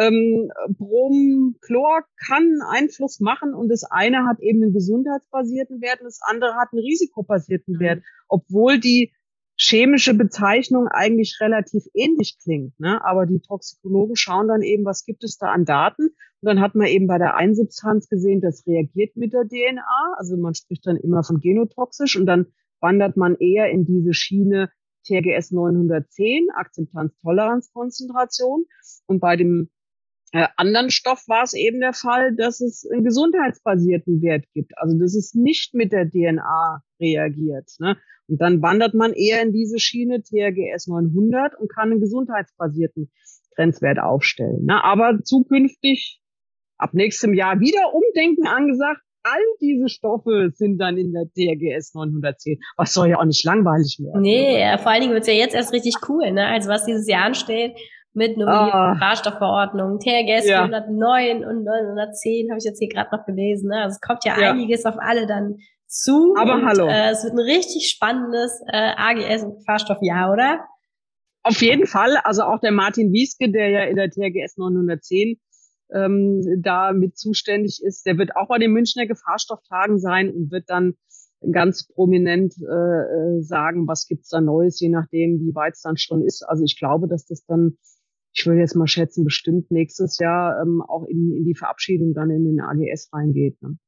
Ähm, 0.00 0.50
Brom, 0.78 1.56
Chlor 1.60 2.04
kann 2.26 2.60
Einfluss 2.70 3.20
machen 3.20 3.54
und 3.54 3.68
das 3.68 3.84
eine 3.84 4.26
hat 4.26 4.40
eben 4.40 4.62
einen 4.62 4.72
gesundheitsbasierten 4.72 5.82
Wert 5.82 6.00
und 6.00 6.06
das 6.06 6.20
andere 6.22 6.54
hat 6.54 6.70
einen 6.72 6.82
risikobasierten 6.82 7.74
mhm. 7.74 7.80
Wert, 7.80 8.02
obwohl 8.28 8.80
die 8.80 9.12
chemische 9.56 10.14
Bezeichnung 10.14 10.88
eigentlich 10.88 11.36
relativ 11.40 11.84
ähnlich 11.92 12.38
klingt. 12.42 12.80
Ne? 12.80 13.04
Aber 13.04 13.26
die 13.26 13.40
Toxikologen 13.40 14.16
schauen 14.16 14.48
dann 14.48 14.62
eben, 14.62 14.86
was 14.86 15.04
gibt 15.04 15.22
es 15.22 15.36
da 15.36 15.48
an 15.48 15.66
Daten. 15.66 16.04
Und 16.04 16.46
dann 16.46 16.60
hat 16.60 16.74
man 16.74 16.86
eben 16.86 17.06
bei 17.06 17.18
der 17.18 17.36
Einsubstanz 17.36 18.08
gesehen, 18.08 18.40
das 18.40 18.66
reagiert 18.66 19.16
mit 19.16 19.34
der 19.34 19.46
DNA. 19.46 20.14
Also 20.16 20.38
man 20.38 20.54
spricht 20.54 20.86
dann 20.86 20.96
immer 20.96 21.22
von 21.22 21.40
genotoxisch 21.40 22.16
und 22.16 22.24
dann 22.24 22.46
wandert 22.80 23.18
man 23.18 23.36
eher 23.36 23.70
in 23.70 23.84
diese 23.84 24.14
Schiene 24.14 24.70
TRGS 25.06 25.50
910, 25.50 26.48
Akzeptanz-Toleranz-Konzentration. 26.54 28.64
Und 29.06 29.20
bei 29.20 29.36
dem 29.36 29.68
äh, 30.32 30.46
anderen 30.56 30.90
Stoff 30.90 31.24
war 31.26 31.42
es 31.42 31.54
eben 31.54 31.80
der 31.80 31.92
Fall, 31.92 32.34
dass 32.36 32.60
es 32.60 32.88
einen 32.90 33.04
gesundheitsbasierten 33.04 34.22
Wert 34.22 34.44
gibt. 34.54 34.72
Also 34.76 34.96
dass 34.98 35.14
es 35.14 35.34
nicht 35.34 35.74
mit 35.74 35.92
der 35.92 36.08
DNA 36.08 36.82
reagiert. 37.00 37.70
Ne? 37.80 37.96
Und 38.28 38.40
dann 38.40 38.62
wandert 38.62 38.94
man 38.94 39.12
eher 39.12 39.42
in 39.42 39.52
diese 39.52 39.80
Schiene 39.80 40.22
TRGS 40.22 40.86
900 40.86 41.58
und 41.58 41.72
kann 41.72 41.90
einen 41.90 42.00
gesundheitsbasierten 42.00 43.10
Grenzwert 43.56 43.98
aufstellen. 43.98 44.66
Ne? 44.66 44.84
Aber 44.84 45.18
zukünftig, 45.24 46.20
ab 46.78 46.94
nächstem 46.94 47.34
Jahr 47.34 47.58
wieder 47.58 47.92
Umdenken 47.92 48.46
angesagt. 48.46 49.00
All 49.22 49.42
diese 49.60 49.90
Stoffe 49.90 50.50
sind 50.54 50.78
dann 50.78 50.96
in 50.96 51.12
der 51.12 51.24
TRGS 51.24 51.92
910. 51.92 52.58
Was 52.76 52.94
soll 52.94 53.08
ja 53.08 53.18
auch 53.18 53.24
nicht 53.24 53.44
langweilig 53.44 53.98
werden. 54.00 54.22
Nee, 54.22 54.78
vor 54.78 54.92
allen 54.92 55.02
Dingen 55.02 55.12
wird's 55.12 55.26
ja 55.26 55.34
jetzt 55.34 55.54
erst 55.54 55.74
richtig 55.74 55.96
cool. 56.08 56.30
Ne? 56.30 56.46
Also 56.46 56.70
was 56.70 56.86
dieses 56.86 57.06
Jahr 57.06 57.24
ansteht, 57.24 57.74
mit 58.12 58.36
Nominierung, 58.36 58.72
ah. 58.72 58.96
Fahrstoffverordnung, 58.98 59.98
TRGS 60.00 60.48
ja. 60.48 60.62
109 60.64 61.44
und 61.44 61.64
910 61.64 62.50
habe 62.50 62.58
ich 62.58 62.64
jetzt 62.64 62.78
hier 62.78 62.88
gerade 62.88 63.14
noch 63.16 63.24
gelesen. 63.24 63.68
Ne? 63.68 63.82
Also 63.82 63.94
es 63.94 64.00
kommt 64.00 64.24
ja, 64.24 64.38
ja, 64.38 64.50
einiges 64.50 64.84
auf 64.84 64.96
alle 64.98 65.26
dann 65.26 65.58
zu. 65.86 66.34
Aber 66.36 66.54
und, 66.54 66.66
hallo. 66.66 66.86
Äh, 66.88 67.10
es 67.10 67.24
wird 67.24 67.34
ein 67.34 67.38
richtig 67.38 67.90
spannendes 67.90 68.60
äh, 68.72 68.92
AGS 68.96 69.44
und 69.44 69.64
Fahrstoffjahr, 69.64 70.32
oder? 70.32 70.64
Auf 71.42 71.62
jeden 71.62 71.86
Fall. 71.86 72.16
Also 72.24 72.42
auch 72.42 72.60
der 72.60 72.72
Martin 72.72 73.12
Wieske, 73.12 73.50
der 73.50 73.70
ja 73.70 73.84
in 73.84 73.96
der 73.96 74.10
TRGS 74.10 74.56
910 74.56 75.38
ähm, 75.92 76.60
da 76.62 76.92
mit 76.92 77.16
zuständig 77.16 77.80
ist, 77.82 78.06
der 78.06 78.18
wird 78.18 78.36
auch 78.36 78.48
bei 78.48 78.58
den 78.58 78.72
Münchner 78.72 79.06
Gefahrstofftagen 79.06 79.98
sein 79.98 80.30
und 80.30 80.50
wird 80.50 80.68
dann 80.68 80.94
ganz 81.52 81.86
prominent 81.86 82.54
äh, 82.60 83.38
äh 83.38 83.42
sagen, 83.42 83.88
was 83.88 84.06
gibt's 84.06 84.28
da 84.28 84.40
Neues, 84.40 84.78
je 84.80 84.90
nachdem, 84.90 85.40
wie 85.40 85.54
weit 85.54 85.74
es 85.74 85.80
dann 85.80 85.96
schon 85.96 86.22
ist. 86.22 86.42
Also 86.46 86.64
ich 86.64 86.78
glaube, 86.78 87.08
dass 87.08 87.24
das 87.24 87.44
dann 87.46 87.78
ich 88.32 88.46
würde 88.46 88.60
jetzt 88.60 88.76
mal 88.76 88.86
schätzen, 88.86 89.24
bestimmt 89.24 89.70
nächstes 89.70 90.18
Jahr 90.18 90.60
ähm, 90.62 90.82
auch 90.86 91.04
in, 91.06 91.32
in 91.32 91.44
die 91.44 91.54
Verabschiedung 91.54 92.14
dann 92.14 92.30
in 92.30 92.44
den 92.44 92.60
AGS 92.60 93.10
reingeht. 93.12 93.60
Ne? 93.62 93.78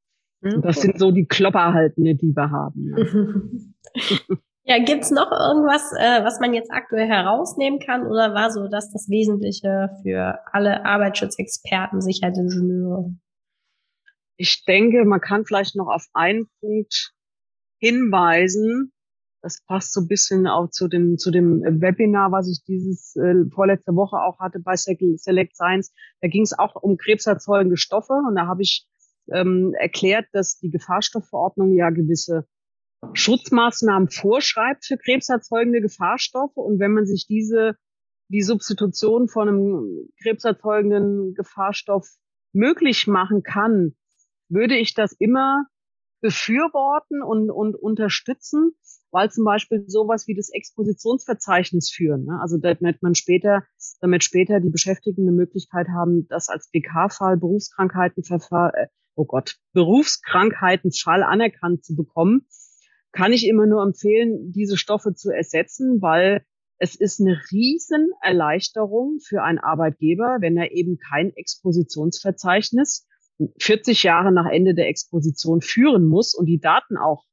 Und 0.42 0.64
das 0.64 0.80
sind 0.80 0.98
so 0.98 1.12
die 1.12 1.26
Klopper 1.26 1.72
halt, 1.72 1.98
ne, 1.98 2.16
die 2.16 2.34
wir 2.34 2.50
haben. 2.50 2.90
Ne? 2.90 3.62
ja, 4.64 4.82
gibt's 4.82 5.12
noch 5.12 5.30
irgendwas, 5.30 5.92
äh, 5.96 6.24
was 6.24 6.40
man 6.40 6.52
jetzt 6.52 6.72
aktuell 6.72 7.06
herausnehmen 7.06 7.78
kann 7.78 8.06
oder 8.06 8.34
war 8.34 8.50
so 8.50 8.66
das 8.66 8.92
das 8.92 9.08
Wesentliche 9.08 9.90
für 10.02 10.40
alle 10.52 10.84
Arbeitsschutzexperten, 10.84 12.00
Sicherheitsingenieure? 12.00 13.14
Ich 14.36 14.64
denke, 14.64 15.04
man 15.04 15.20
kann 15.20 15.44
vielleicht 15.44 15.76
noch 15.76 15.86
auf 15.86 16.06
einen 16.12 16.48
Punkt 16.60 17.12
hinweisen, 17.78 18.91
das 19.42 19.60
passt 19.66 19.92
so 19.92 20.00
ein 20.00 20.08
bisschen 20.08 20.46
auch 20.46 20.70
zu 20.70 20.88
dem, 20.88 21.18
zu 21.18 21.30
dem 21.30 21.62
Webinar, 21.62 22.30
was 22.30 22.48
ich 22.48 22.62
dieses 22.64 23.16
äh, 23.16 23.44
vorletzte 23.52 23.94
Woche 23.94 24.16
auch 24.16 24.38
hatte 24.38 24.60
bei 24.60 24.76
Select 24.76 25.56
Science. 25.56 25.92
Da 26.20 26.28
ging 26.28 26.42
es 26.42 26.56
auch 26.56 26.76
um 26.76 26.96
krebserzeugende 26.96 27.76
Stoffe 27.76 28.14
und 28.26 28.36
da 28.36 28.46
habe 28.46 28.62
ich 28.62 28.86
ähm, 29.32 29.74
erklärt, 29.78 30.26
dass 30.32 30.58
die 30.58 30.70
Gefahrstoffverordnung 30.70 31.74
ja 31.74 31.90
gewisse 31.90 32.46
Schutzmaßnahmen 33.14 34.08
vorschreibt 34.08 34.86
für 34.86 34.96
krebserzeugende 34.96 35.80
Gefahrstoffe 35.80 36.56
und 36.56 36.78
wenn 36.78 36.92
man 36.92 37.04
sich 37.04 37.26
diese 37.26 37.74
die 38.28 38.42
Substitution 38.42 39.28
von 39.28 39.48
einem 39.48 40.08
krebserzeugenden 40.22 41.34
Gefahrstoff 41.34 42.08
möglich 42.52 43.06
machen 43.06 43.42
kann, 43.42 43.94
würde 44.48 44.76
ich 44.76 44.94
das 44.94 45.12
immer 45.12 45.66
befürworten 46.22 47.22
und, 47.22 47.50
und 47.50 47.74
unterstützen, 47.74 48.72
weil 49.10 49.30
zum 49.30 49.44
Beispiel 49.44 49.84
sowas 49.86 50.26
wie 50.26 50.34
das 50.34 50.48
Expositionsverzeichnis 50.48 51.90
führen. 51.90 52.24
Ne? 52.24 52.38
Also 52.40 52.56
damit 52.56 53.02
man 53.02 53.14
später, 53.14 53.64
damit 54.00 54.24
später 54.24 54.60
die 54.60 54.70
Beschäftigten 54.70 55.22
eine 55.22 55.36
Möglichkeit 55.36 55.88
haben, 55.88 56.26
das 56.28 56.48
als 56.48 56.70
BK-Fall, 56.70 57.36
Berufskrankheitenverfahren, 57.36 58.72
äh, 58.74 58.86
oh 59.16 59.26
Gott, 59.26 59.56
Berufskrankheitenfall 59.74 61.22
anerkannt 61.22 61.84
zu 61.84 61.94
bekommen, 61.94 62.46
kann 63.10 63.32
ich 63.32 63.46
immer 63.46 63.66
nur 63.66 63.82
empfehlen, 63.82 64.52
diese 64.52 64.78
Stoffe 64.78 65.14
zu 65.14 65.30
ersetzen, 65.30 66.00
weil 66.00 66.46
es 66.78 66.96
ist 66.96 67.20
eine 67.20 67.38
riesen 67.52 68.08
Erleichterung 68.22 69.18
für 69.20 69.42
einen 69.42 69.58
Arbeitgeber, 69.58 70.38
wenn 70.40 70.56
er 70.56 70.72
eben 70.72 70.98
kein 70.98 71.32
Expositionsverzeichnis 71.36 73.06
40 73.58 74.02
Jahre 74.02 74.32
nach 74.32 74.50
Ende 74.50 74.74
der 74.74 74.88
Exposition 74.88 75.60
führen 75.60 76.06
muss 76.06 76.34
und 76.34 76.46
die 76.46 76.60
Daten 76.60 76.96
auch 76.96 77.24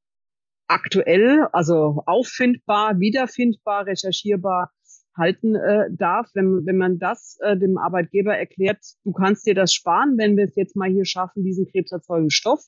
aktuell, 0.68 1.48
also 1.52 2.04
auffindbar, 2.06 3.00
wiederfindbar, 3.00 3.88
recherchierbar 3.88 4.72
halten 5.18 5.56
äh, 5.56 5.90
darf, 5.92 6.30
wenn, 6.34 6.66
wenn 6.66 6.78
man 6.78 7.00
das 7.00 7.38
äh, 7.42 7.58
dem 7.58 7.78
Arbeitgeber 7.78 8.36
erklärt, 8.36 8.80
du 9.04 9.12
kannst 9.12 9.46
dir 9.46 9.56
das 9.56 9.74
sparen, 9.74 10.18
wenn 10.18 10.38
wir 10.38 10.46
es 10.46 10.56
jetzt 10.56 10.76
mal 10.76 10.90
hier 10.90 11.06
schaffen, 11.06 11.44
diesen 11.44 11.68
krebserzeugenden 11.68 12.32
Stoff 12.32 12.64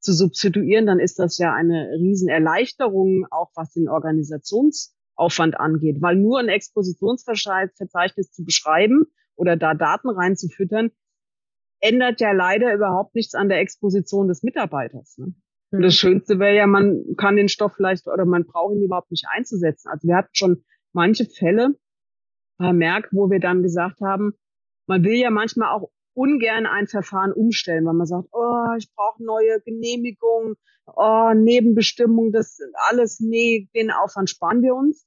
zu 0.00 0.12
substituieren, 0.12 0.86
dann 0.86 0.98
ist 0.98 1.18
das 1.18 1.38
ja 1.38 1.54
eine 1.54 1.92
Riesenerleichterung, 1.92 3.26
auch 3.30 3.50
was 3.54 3.72
den 3.72 3.88
Organisationsaufwand 3.88 5.60
angeht, 5.60 6.02
weil 6.02 6.16
nur 6.16 6.40
ein 6.40 6.48
Expositionsverzeichnis 6.48 8.32
zu 8.32 8.44
beschreiben 8.44 9.04
oder 9.36 9.56
da 9.56 9.74
Daten 9.74 10.08
reinzufüttern, 10.08 10.90
ändert 11.82 12.20
ja 12.20 12.32
leider 12.32 12.72
überhaupt 12.72 13.14
nichts 13.14 13.34
an 13.34 13.48
der 13.48 13.58
Exposition 13.58 14.28
des 14.28 14.42
Mitarbeiters. 14.42 15.18
Ne? 15.18 15.34
Und 15.72 15.82
das 15.82 15.94
Schönste 15.94 16.38
wäre 16.38 16.54
ja, 16.54 16.66
man 16.66 17.02
kann 17.16 17.36
den 17.36 17.48
Stoff 17.48 17.74
vielleicht 17.74 18.06
oder 18.06 18.24
man 18.24 18.44
braucht 18.44 18.74
ihn 18.74 18.82
überhaupt 18.82 19.10
nicht 19.10 19.26
einzusetzen. 19.30 19.88
Also 19.88 20.06
wir 20.06 20.16
hatten 20.16 20.30
schon 20.32 20.64
manche 20.92 21.24
Fälle 21.24 21.74
bei 22.58 22.72
Merck, 22.72 23.08
wo 23.10 23.30
wir 23.30 23.40
dann 23.40 23.62
gesagt 23.62 24.00
haben, 24.00 24.32
man 24.86 25.02
will 25.02 25.14
ja 25.14 25.30
manchmal 25.30 25.74
auch 25.74 25.90
ungern 26.14 26.66
ein 26.66 26.86
Verfahren 26.86 27.32
umstellen, 27.32 27.86
weil 27.86 27.94
man 27.94 28.06
sagt, 28.06 28.28
oh, 28.32 28.76
ich 28.78 28.88
brauche 28.94 29.24
neue 29.24 29.60
Genehmigungen, 29.62 30.54
oh, 30.86 31.32
Nebenbestimmung, 31.34 32.32
das 32.32 32.58
alles, 32.90 33.18
nee, 33.18 33.68
den 33.74 33.90
Aufwand 33.90 34.30
sparen 34.30 34.62
wir 34.62 34.74
uns. 34.74 35.06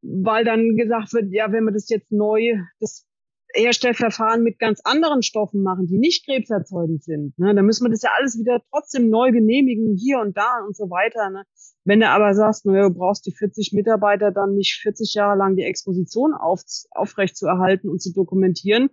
Weil 0.00 0.44
dann 0.44 0.76
gesagt 0.76 1.12
wird, 1.12 1.30
ja, 1.30 1.52
wenn 1.52 1.64
wir 1.64 1.72
das 1.72 1.88
jetzt 1.88 2.10
neu, 2.10 2.58
das 2.80 3.06
Herstellverfahren 3.54 4.42
mit 4.42 4.58
ganz 4.58 4.80
anderen 4.84 5.22
Stoffen 5.22 5.62
machen, 5.62 5.86
die 5.86 5.98
nicht 5.98 6.24
krebserzeugend 6.26 7.04
sind, 7.04 7.38
ne, 7.38 7.54
dann 7.54 7.66
müssen 7.66 7.84
wir 7.84 7.90
das 7.90 8.02
ja 8.02 8.10
alles 8.18 8.38
wieder 8.38 8.62
trotzdem 8.70 9.08
neu 9.10 9.30
genehmigen, 9.30 9.96
hier 9.96 10.20
und 10.20 10.36
da 10.36 10.64
und 10.66 10.76
so 10.76 10.90
weiter. 10.90 11.30
Ne. 11.30 11.44
Wenn 11.84 12.00
du 12.00 12.08
aber 12.08 12.34
sagst, 12.34 12.64
naja, 12.64 12.88
du 12.88 12.94
brauchst 12.94 13.26
die 13.26 13.34
40 13.34 13.72
Mitarbeiter 13.72 14.30
dann 14.30 14.54
nicht 14.54 14.80
40 14.82 15.14
Jahre 15.14 15.36
lang 15.36 15.56
die 15.56 15.64
Exposition 15.64 16.34
auf, 16.34 16.62
aufrecht 16.90 17.36
zu 17.36 17.46
erhalten 17.46 17.88
und 17.88 18.00
zu 18.00 18.12
dokumentieren, 18.12 18.90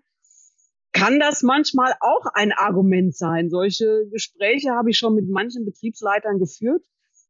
kann 0.91 1.19
das 1.19 1.43
manchmal 1.43 1.93
auch 1.99 2.25
ein 2.33 2.51
Argument 2.51 3.15
sein. 3.15 3.49
Solche 3.49 4.07
Gespräche 4.11 4.71
habe 4.71 4.89
ich 4.89 4.97
schon 4.97 5.15
mit 5.15 5.29
manchen 5.29 5.65
Betriebsleitern 5.65 6.39
geführt, 6.39 6.83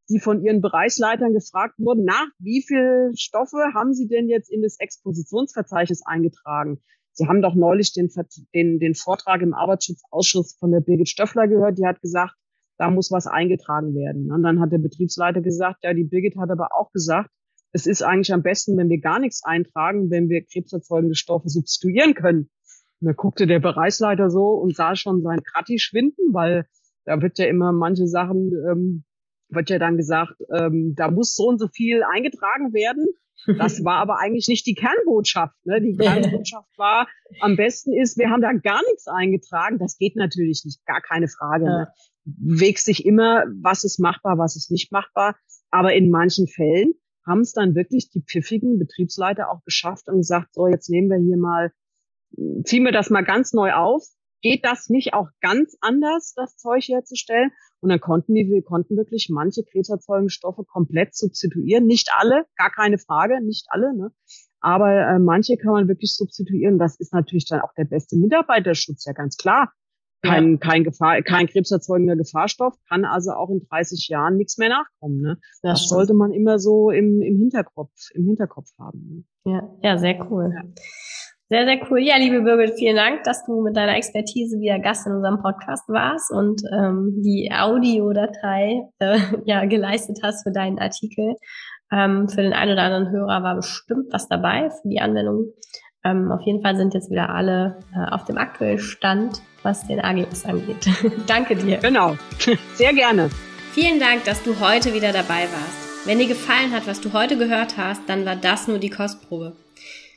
die 0.09 0.19
von 0.19 0.43
ihren 0.43 0.61
Bereichsleitern 0.61 1.33
gefragt 1.33 1.75
wurden, 1.77 2.03
nach 2.03 2.27
wie 2.39 2.63
viele 2.65 3.11
Stoffe 3.15 3.57
haben 3.75 3.93
sie 3.93 4.07
denn 4.07 4.27
jetzt 4.27 4.51
in 4.51 4.61
das 4.61 4.79
Expositionsverzeichnis 4.79 6.01
eingetragen? 6.05 6.81
Sie 7.19 7.27
haben 7.27 7.41
doch 7.41 7.53
neulich 7.53 7.91
den, 7.91 8.09
den, 8.55 8.79
den 8.79 8.95
Vortrag 8.95 9.41
im 9.41 9.53
Arbeitsschutzausschuss 9.53 10.55
von 10.57 10.71
der 10.71 10.79
Birgit 10.79 11.09
Stöffler 11.09 11.49
gehört, 11.49 11.77
die 11.77 11.85
hat 11.85 11.99
gesagt, 12.01 12.33
da 12.77 12.89
muss 12.89 13.11
was 13.11 13.27
eingetragen 13.27 13.93
werden. 13.93 14.31
Und 14.31 14.41
dann 14.41 14.61
hat 14.61 14.71
der 14.71 14.77
Betriebsleiter 14.77 15.41
gesagt, 15.41 15.83
ja, 15.83 15.93
die 15.93 16.05
Birgit 16.05 16.37
hat 16.37 16.49
aber 16.49 16.69
auch 16.71 16.93
gesagt, 16.93 17.29
es 17.73 17.87
ist 17.87 18.03
eigentlich 18.03 18.33
am 18.33 18.41
besten, 18.41 18.77
wenn 18.77 18.87
wir 18.87 19.01
gar 19.01 19.19
nichts 19.19 19.43
eintragen, 19.43 20.09
wenn 20.09 20.29
wir 20.29 20.45
krebserzeugende 20.45 21.15
Stoffe 21.15 21.49
substituieren 21.49 22.13
können. 22.13 22.49
Und 23.01 23.07
da 23.07 23.11
guckte 23.11 23.47
der 23.47 23.59
Bereichsleiter 23.59 24.29
so 24.29 24.51
und 24.51 24.77
sah 24.77 24.95
schon 24.95 25.21
sein 25.21 25.43
Kratti 25.43 25.77
schwinden, 25.77 26.33
weil 26.33 26.67
da 27.03 27.21
wird 27.21 27.37
ja 27.37 27.47
immer 27.47 27.73
manche 27.73 28.07
Sachen, 28.07 28.53
ähm, 28.65 29.03
wird 29.49 29.69
ja 29.69 29.77
dann 29.77 29.97
gesagt, 29.97 30.35
ähm, 30.57 30.93
da 30.95 31.11
muss 31.11 31.35
so 31.35 31.47
und 31.49 31.59
so 31.59 31.67
viel 31.67 32.01
eingetragen 32.01 32.71
werden. 32.71 33.07
Das 33.45 33.83
war 33.83 33.97
aber 33.97 34.19
eigentlich 34.19 34.47
nicht 34.47 34.65
die 34.65 34.75
Kernbotschaft. 34.75 35.55
Ne? 35.65 35.81
Die 35.81 35.95
Kernbotschaft 35.95 36.69
war, 36.77 37.07
am 37.39 37.55
besten 37.55 37.93
ist, 37.93 38.17
wir 38.17 38.29
haben 38.29 38.41
da 38.41 38.51
gar 38.53 38.81
nichts 38.89 39.07
eingetragen. 39.07 39.79
Das 39.79 39.97
geht 39.97 40.15
natürlich 40.15 40.63
nicht, 40.65 40.85
gar 40.85 41.01
keine 41.01 41.27
Frage. 41.27 41.65
Ja. 41.65 41.77
Ne? 41.79 41.87
Wägst 42.25 42.85
sich 42.85 43.05
immer, 43.05 43.43
was 43.61 43.83
ist 43.83 43.99
machbar, 43.99 44.37
was 44.37 44.55
ist 44.55 44.71
nicht 44.71 44.91
machbar. 44.91 45.35
Aber 45.71 45.93
in 45.93 46.09
manchen 46.09 46.47
Fällen 46.47 46.93
haben 47.25 47.41
es 47.41 47.53
dann 47.53 47.75
wirklich 47.75 48.09
die 48.09 48.21
pfiffigen 48.21 48.79
Betriebsleiter 48.79 49.51
auch 49.51 49.63
geschafft 49.63 50.07
und 50.07 50.17
gesagt, 50.17 50.53
so, 50.53 50.67
jetzt 50.67 50.89
nehmen 50.89 51.09
wir 51.09 51.17
hier 51.17 51.37
mal, 51.37 51.71
ziehen 52.63 52.83
wir 52.83 52.91
das 52.91 53.09
mal 53.09 53.23
ganz 53.23 53.53
neu 53.53 53.73
auf. 53.73 54.03
Geht 54.41 54.63
das 54.63 54.89
nicht 54.89 55.13
auch 55.13 55.27
ganz 55.41 55.77
anders, 55.81 56.33
das 56.35 56.57
Zeug 56.57 56.87
herzustellen? 56.87 57.51
Und 57.81 57.89
dann 57.89 57.99
konnten 57.99 58.35
die, 58.35 58.49
wir 58.49 58.61
konnten 58.61 58.97
wirklich 58.97 59.29
manche 59.29 59.63
krebserzeugende 59.63 60.29
Stoffe 60.29 60.63
komplett 60.65 61.15
substituieren. 61.15 61.85
Nicht 61.85 62.09
alle, 62.17 62.45
gar 62.57 62.71
keine 62.71 62.97
Frage, 62.97 63.43
nicht 63.43 63.67
alle, 63.69 63.95
ne? 63.95 64.11
Aber 64.61 64.91
äh, 64.91 65.19
manche 65.19 65.55
kann 65.55 65.71
man 65.71 65.87
wirklich 65.87 66.13
substituieren. 66.15 66.77
Das 66.77 66.99
ist 66.99 67.13
natürlich 67.13 67.47
dann 67.47 67.61
auch 67.61 67.73
der 67.77 67.85
beste 67.85 68.17
Mitarbeiterschutz, 68.17 69.05
ja 69.05 69.13
ganz 69.13 69.37
klar. 69.37 69.71
Kein, 70.21 70.51
ja. 70.51 70.57
kein, 70.57 70.83
Gefahr, 70.83 71.21
kein 71.21 71.47
krebserzeugender 71.47 72.17
Gefahrstoff 72.17 72.75
kann 72.89 73.05
also 73.05 73.31
auch 73.31 73.49
in 73.49 73.65
30 73.69 74.09
Jahren 74.09 74.35
nichts 74.35 74.57
mehr 74.57 74.67
nachkommen. 74.67 75.21
Ne? 75.21 75.37
Das, 75.61 75.79
das 75.79 75.89
sollte 75.89 76.13
man 76.13 76.33
immer 76.33 76.59
so 76.59 76.91
im, 76.91 77.21
im 77.21 77.37
Hinterkopf, 77.37 77.93
im 78.13 78.25
Hinterkopf 78.25 78.67
haben. 78.77 79.25
Ne? 79.45 79.53
Ja, 79.53 79.69
ja, 79.81 79.97
sehr 79.97 80.29
cool. 80.29 80.51
Ja. 80.53 80.63
Sehr, 81.51 81.65
sehr 81.65 81.79
cool. 81.89 81.99
Ja, 81.99 82.15
liebe 82.17 82.41
Birgit, 82.43 82.75
vielen 82.77 82.95
Dank, 82.95 83.23
dass 83.23 83.43
du 83.43 83.63
mit 83.63 83.75
deiner 83.75 83.95
Expertise 83.95 84.59
wieder 84.59 84.77
Gast 84.77 85.07
in 85.07 85.13
unserem 85.13 85.41
Podcast 85.41 85.89
warst 85.89 86.29
und 86.29 86.61
ähm, 86.71 87.23
die 87.25 87.51
Audiodatei 87.51 88.83
äh, 88.99 89.17
ja, 89.45 89.65
geleistet 89.65 90.19
hast 90.21 90.43
für 90.43 90.51
deinen 90.51 90.77
Artikel. 90.77 91.33
Ähm, 91.91 92.29
für 92.29 92.43
den 92.43 92.53
einen 92.53 92.73
oder 92.73 92.83
anderen 92.83 93.09
Hörer 93.09 93.41
war 93.41 93.55
bestimmt 93.55 94.13
was 94.13 94.27
dabei 94.27 94.69
für 94.69 94.89
die 94.89 95.01
Anwendung. 95.01 95.51
Ähm, 96.03 96.31
auf 96.31 96.41
jeden 96.41 96.61
Fall 96.61 96.77
sind 96.77 96.93
jetzt 96.93 97.09
wieder 97.09 97.31
alle 97.31 97.79
äh, 97.95 98.13
auf 98.13 98.25
dem 98.25 98.37
aktuellen 98.37 98.77
Stand, 98.77 99.41
was 99.63 99.87
den 99.87 99.99
AGS 99.99 100.45
angeht. 100.45 100.87
Danke 101.27 101.55
dir. 101.55 101.77
Genau. 101.77 102.15
Sehr 102.75 102.93
gerne. 102.93 103.31
Vielen 103.71 103.99
Dank, 103.99 104.23
dass 104.25 104.43
du 104.43 104.59
heute 104.59 104.93
wieder 104.93 105.11
dabei 105.13 105.47
warst. 105.51 106.05
Wenn 106.07 106.19
dir 106.19 106.27
gefallen 106.27 106.71
hat, 106.71 106.85
was 106.85 107.01
du 107.01 107.11
heute 107.11 107.39
gehört 107.39 107.75
hast, 107.75 108.07
dann 108.07 108.23
war 108.23 108.35
das 108.35 108.67
nur 108.67 108.77
die 108.77 108.91
Kostprobe. 108.91 109.55